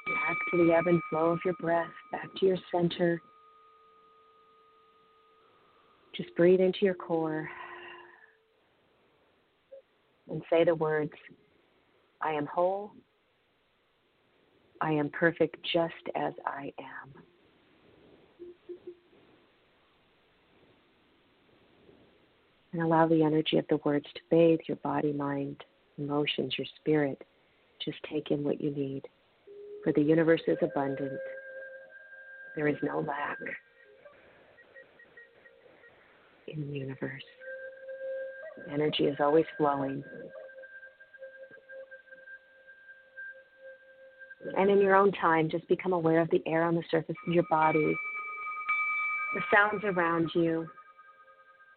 back 0.07 0.35
to 0.51 0.57
the 0.57 0.73
ebb 0.73 0.87
and 0.87 1.01
flow 1.09 1.27
of 1.27 1.39
your 1.45 1.53
breath, 1.61 1.87
back 2.11 2.27
to 2.39 2.45
your 2.45 2.57
center. 2.69 3.21
Just 6.17 6.35
breathe 6.35 6.59
into 6.59 6.79
your 6.81 6.95
core 6.95 7.47
and 10.27 10.41
say 10.49 10.65
the 10.65 10.75
words 10.75 11.13
I 12.21 12.33
am 12.33 12.45
whole. 12.45 12.91
I 14.81 14.91
am 14.91 15.09
perfect 15.11 15.55
just 15.71 15.93
as 16.17 16.33
I 16.45 16.73
am. 16.77 17.23
And 22.71 22.82
allow 22.82 23.08
the 23.08 23.23
energy 23.23 23.58
of 23.58 23.65
the 23.69 23.79
words 23.84 24.05
to 24.13 24.21
bathe 24.29 24.60
your 24.67 24.77
body, 24.77 25.12
mind, 25.12 25.63
emotions, 25.97 26.53
your 26.58 26.67
spirit. 26.79 27.23
Just 27.84 27.97
take 28.12 28.32
in 28.32 28.43
what 28.43 28.62
you 28.62 28.71
need. 28.71 29.03
For 29.84 29.91
the 29.93 30.01
universe 30.01 30.41
is 30.47 30.58
abundant. 30.62 31.19
There 32.55 32.67
is 32.67 32.77
no 32.84 32.99
lack 32.99 33.38
in 36.47 36.67
the 36.67 36.77
universe. 36.77 37.23
Energy 38.71 39.05
is 39.05 39.17
always 39.19 39.45
flowing. 39.58 40.03
And 44.58 44.69
in 44.69 44.79
your 44.79 44.95
own 44.95 45.12
time, 45.13 45.49
just 45.49 45.67
become 45.67 45.93
aware 45.93 46.21
of 46.21 46.29
the 46.29 46.41
air 46.45 46.63
on 46.63 46.75
the 46.75 46.84
surface 46.89 47.15
of 47.27 47.34
your 47.34 47.45
body, 47.49 47.95
the 49.36 49.41
sounds 49.53 49.84
around 49.84 50.32
you, 50.34 50.67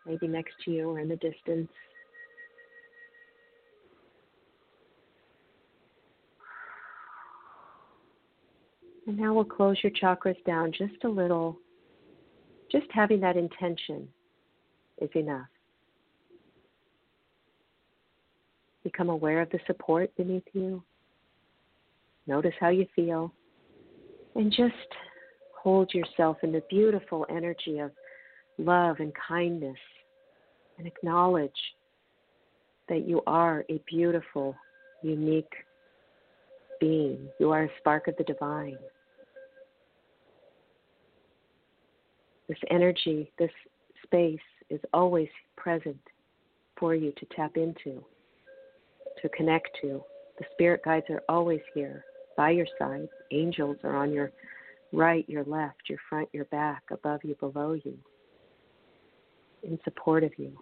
maybe 0.06 0.26
next 0.26 0.54
to 0.64 0.70
you 0.70 0.90
or 0.90 1.00
in 1.00 1.08
the 1.08 1.16
distance. 1.16 1.70
And 9.06 9.18
now 9.18 9.34
we'll 9.34 9.44
close 9.44 9.76
your 9.82 9.92
chakras 9.92 10.42
down 10.44 10.72
just 10.72 11.04
a 11.04 11.08
little. 11.08 11.58
Just 12.70 12.86
having 12.90 13.20
that 13.20 13.36
intention 13.36 14.08
is 15.00 15.10
enough. 15.14 15.46
Become 18.84 19.10
aware 19.10 19.40
of 19.42 19.50
the 19.50 19.60
support 19.66 20.14
beneath 20.16 20.46
you. 20.52 20.82
Notice 22.26 22.54
how 22.58 22.68
you 22.70 22.86
feel. 22.94 23.32
And 24.34 24.50
just 24.50 24.72
hold 25.60 25.92
yourself 25.92 26.38
in 26.42 26.52
the 26.52 26.62
beautiful 26.70 27.26
energy 27.28 27.78
of 27.78 27.90
love 28.58 28.96
and 29.00 29.12
kindness 29.28 29.78
and 30.78 30.86
acknowledge 30.86 31.50
that 32.88 33.06
you 33.06 33.22
are 33.26 33.64
a 33.70 33.80
beautiful, 33.88 34.54
unique 35.02 35.52
being. 36.80 37.28
You 37.38 37.50
are 37.50 37.64
a 37.64 37.70
spark 37.78 38.08
of 38.08 38.16
the 38.16 38.24
divine. 38.24 38.76
This 42.48 42.58
energy, 42.70 43.32
this 43.38 43.50
space 44.04 44.40
is 44.68 44.80
always 44.92 45.28
present 45.56 46.00
for 46.78 46.94
you 46.94 47.12
to 47.12 47.26
tap 47.36 47.56
into, 47.56 48.04
to 49.22 49.28
connect 49.30 49.68
to. 49.80 50.02
The 50.38 50.44
spirit 50.52 50.82
guides 50.84 51.06
are 51.08 51.22
always 51.28 51.60
here 51.74 52.04
by 52.36 52.50
your 52.50 52.66
side. 52.78 53.08
Angels 53.30 53.76
are 53.84 53.96
on 53.96 54.12
your 54.12 54.32
right, 54.92 55.26
your 55.28 55.44
left, 55.44 55.88
your 55.88 55.98
front, 56.08 56.28
your 56.32 56.46
back, 56.46 56.82
above 56.90 57.20
you, 57.22 57.36
below 57.36 57.72
you, 57.72 57.96
in 59.62 59.78
support 59.84 60.24
of 60.24 60.32
you. 60.36 60.52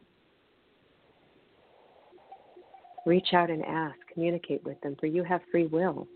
Reach 3.06 3.28
out 3.32 3.50
and 3.50 3.64
ask, 3.64 3.96
communicate 4.12 4.62
with 4.64 4.80
them, 4.82 4.96
for 5.00 5.06
you 5.06 5.24
have 5.24 5.40
free 5.50 5.66
will. 5.66 6.06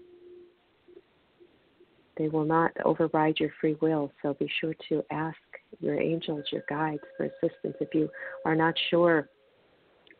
They 2.16 2.28
will 2.28 2.44
not 2.44 2.72
override 2.84 3.40
your 3.40 3.50
free 3.60 3.76
will, 3.80 4.12
so 4.22 4.34
be 4.34 4.48
sure 4.60 4.74
to 4.88 5.02
ask 5.10 5.36
your 5.80 6.00
angels, 6.00 6.44
your 6.52 6.62
guides 6.68 7.02
for 7.16 7.24
assistance 7.24 7.76
if 7.80 7.92
you 7.94 8.08
are 8.44 8.54
not 8.54 8.74
sure 8.90 9.28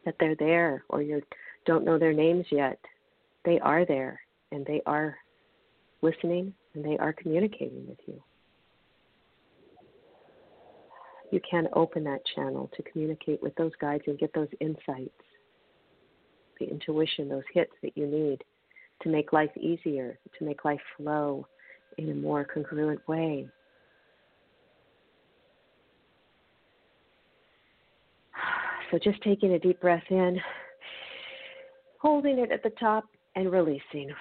that 0.04 0.16
they're 0.18 0.34
there 0.34 0.84
or 0.88 1.02
you 1.02 1.22
don't 1.66 1.84
know 1.84 1.98
their 1.98 2.12
names 2.12 2.46
yet. 2.50 2.78
They 3.44 3.60
are 3.60 3.84
there 3.84 4.20
and 4.50 4.66
they 4.66 4.82
are 4.86 5.16
listening 6.02 6.52
and 6.74 6.84
they 6.84 6.98
are 6.98 7.12
communicating 7.12 7.86
with 7.86 7.98
you. 8.06 8.20
You 11.30 11.40
can 11.48 11.68
open 11.72 12.04
that 12.04 12.20
channel 12.34 12.70
to 12.76 12.82
communicate 12.82 13.42
with 13.42 13.54
those 13.56 13.72
guides 13.80 14.04
and 14.06 14.18
get 14.18 14.32
those 14.34 14.48
insights, 14.60 15.10
the 16.60 16.66
intuition, 16.66 17.28
those 17.28 17.42
hits 17.52 17.72
that 17.82 17.96
you 17.96 18.06
need 18.06 18.44
to 19.02 19.08
make 19.08 19.32
life 19.32 19.50
easier, 19.56 20.18
to 20.38 20.44
make 20.44 20.64
life 20.64 20.80
flow 20.96 21.46
in 21.98 22.10
a 22.10 22.14
more 22.14 22.44
congruent 22.44 23.06
way. 23.08 23.48
So 28.90 28.98
just 28.98 29.20
taking 29.22 29.54
a 29.54 29.58
deep 29.58 29.80
breath 29.80 30.04
in, 30.10 30.38
holding 31.98 32.38
it 32.38 32.52
at 32.52 32.62
the 32.62 32.70
top, 32.78 33.04
and 33.34 33.50
releasing. 33.50 34.10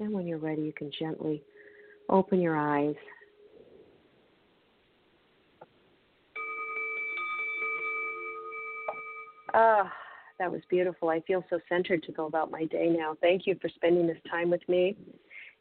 And 0.00 0.12
when 0.12 0.26
you're 0.28 0.38
ready, 0.38 0.62
you 0.62 0.72
can 0.72 0.92
gently 0.96 1.42
open 2.08 2.40
your 2.40 2.56
eyes. 2.56 2.94
Ah, 9.54 9.92
that 10.38 10.50
was 10.50 10.60
beautiful. 10.68 11.08
I 11.08 11.20
feel 11.20 11.44
so 11.50 11.58
centered 11.68 12.02
to 12.04 12.12
go 12.12 12.26
about 12.26 12.50
my 12.50 12.64
day 12.66 12.88
now. 12.88 13.16
Thank 13.20 13.46
you 13.46 13.56
for 13.60 13.68
spending 13.68 14.06
this 14.06 14.18
time 14.30 14.50
with 14.50 14.66
me. 14.68 14.96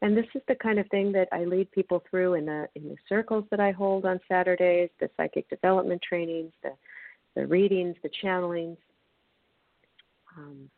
And 0.02 0.16
this 0.16 0.26
is 0.36 0.42
the 0.48 0.56
kind 0.56 0.78
of 0.78 0.88
thing 0.90 1.12
that 1.14 1.28
I 1.32 1.46
lead 1.46 1.72
people 1.72 2.04
through 2.10 2.36
in 2.36 2.46
the 2.46 2.68
in 2.76 2.88
the 2.90 2.98
circles 3.10 3.46
that 3.50 3.60
I 3.60 3.72
hold 3.72 4.06
on 4.06 4.20
Saturdays, 4.28 4.90
the 5.00 5.10
psychic 5.18 5.50
development 5.50 6.02
trainings, 6.08 6.54
the 6.62 6.74
the 7.36 7.48
readings, 7.48 7.96
the 8.04 8.10
channelings. 8.24 8.78
Um, 10.38 10.70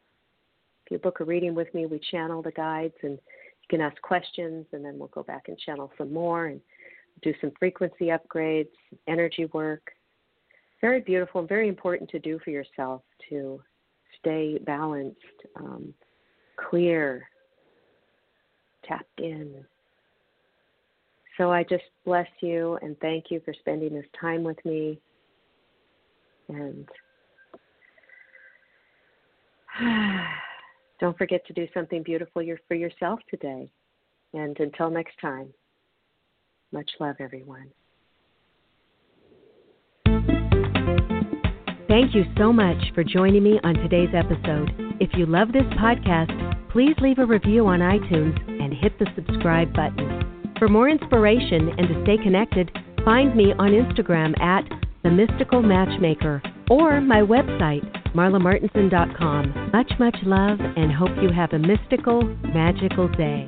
if 0.85 0.91
you 0.91 0.97
book 0.99 1.19
a 1.19 1.25
reading 1.25 1.53
with 1.53 1.73
me, 1.73 1.85
we 1.85 1.99
channel 2.11 2.41
the 2.41 2.51
guides 2.51 2.95
and 3.03 3.13
you 3.13 3.67
can 3.69 3.81
ask 3.81 4.01
questions, 4.01 4.65
and 4.71 4.83
then 4.83 4.97
we'll 4.97 5.09
go 5.09 5.23
back 5.23 5.49
and 5.49 5.57
channel 5.59 5.91
some 5.97 6.13
more 6.13 6.45
and 6.45 6.61
do 7.21 7.33
some 7.41 7.51
frequency 7.59 8.05
upgrades, 8.05 8.69
energy 9.07 9.45
work. 9.51 9.91
Very 10.81 11.01
beautiful 11.01 11.39
and 11.41 11.49
very 11.49 11.67
important 11.67 12.09
to 12.11 12.19
do 12.19 12.39
for 12.43 12.51
yourself 12.51 13.01
to 13.29 13.61
stay 14.19 14.57
balanced, 14.59 15.17
um, 15.57 15.93
clear, 16.57 17.27
tapped 18.87 19.19
in. 19.19 19.65
So 21.37 21.51
I 21.51 21.63
just 21.63 21.83
bless 22.05 22.27
you 22.41 22.77
and 22.81 22.99
thank 22.99 23.25
you 23.29 23.41
for 23.45 23.53
spending 23.59 23.93
this 23.93 24.05
time 24.19 24.43
with 24.43 24.57
me. 24.65 24.99
And 26.49 26.87
don't 30.99 31.17
forget 31.17 31.45
to 31.47 31.53
do 31.53 31.67
something 31.73 32.03
beautiful 32.03 32.43
for 32.67 32.75
yourself 32.75 33.19
today. 33.29 33.69
And 34.33 34.59
until 34.59 34.89
next 34.89 35.15
time, 35.21 35.53
much 36.71 36.89
love, 36.99 37.15
everyone. 37.19 37.69
Thank 41.89 42.13
you 42.13 42.23
so 42.37 42.53
much 42.53 42.77
for 42.93 43.03
joining 43.03 43.41
me 43.41 43.59
on 43.63 43.73
today's 43.73 44.13
episode. 44.13 44.69
If 44.99 45.09
you 45.17 45.25
love 45.25 45.51
this 45.51 45.63
podcast, 45.73 46.29
please 46.71 46.93
leave 47.01 47.17
a 47.17 47.25
review 47.25 47.65
on 47.65 47.79
iTunes 47.79 48.39
and 48.61 48.71
hit 48.71 48.99
the 48.99 49.07
subscribe 49.15 49.73
button. 49.73 50.53
For 50.59 50.67
more 50.67 50.87
inspiration 50.87 51.69
and 51.79 51.87
to 51.87 52.03
stay 52.03 52.17
connected, 52.21 52.69
find 53.03 53.35
me 53.35 53.53
on 53.57 53.71
Instagram 53.71 54.39
at 54.39 54.69
The 55.01 55.09
Mystical 55.09 55.63
Matchmaker 55.63 56.43
or 56.69 57.01
my 57.01 57.21
website, 57.21 57.83
marlamartenson.com. 58.13 59.71
Much, 59.73 59.91
much 59.97 60.17
love 60.25 60.59
and 60.59 60.91
hope 60.91 61.17
you 61.23 61.31
have 61.31 61.53
a 61.53 61.59
mystical, 61.59 62.21
magical 62.53 63.07
day. 63.07 63.47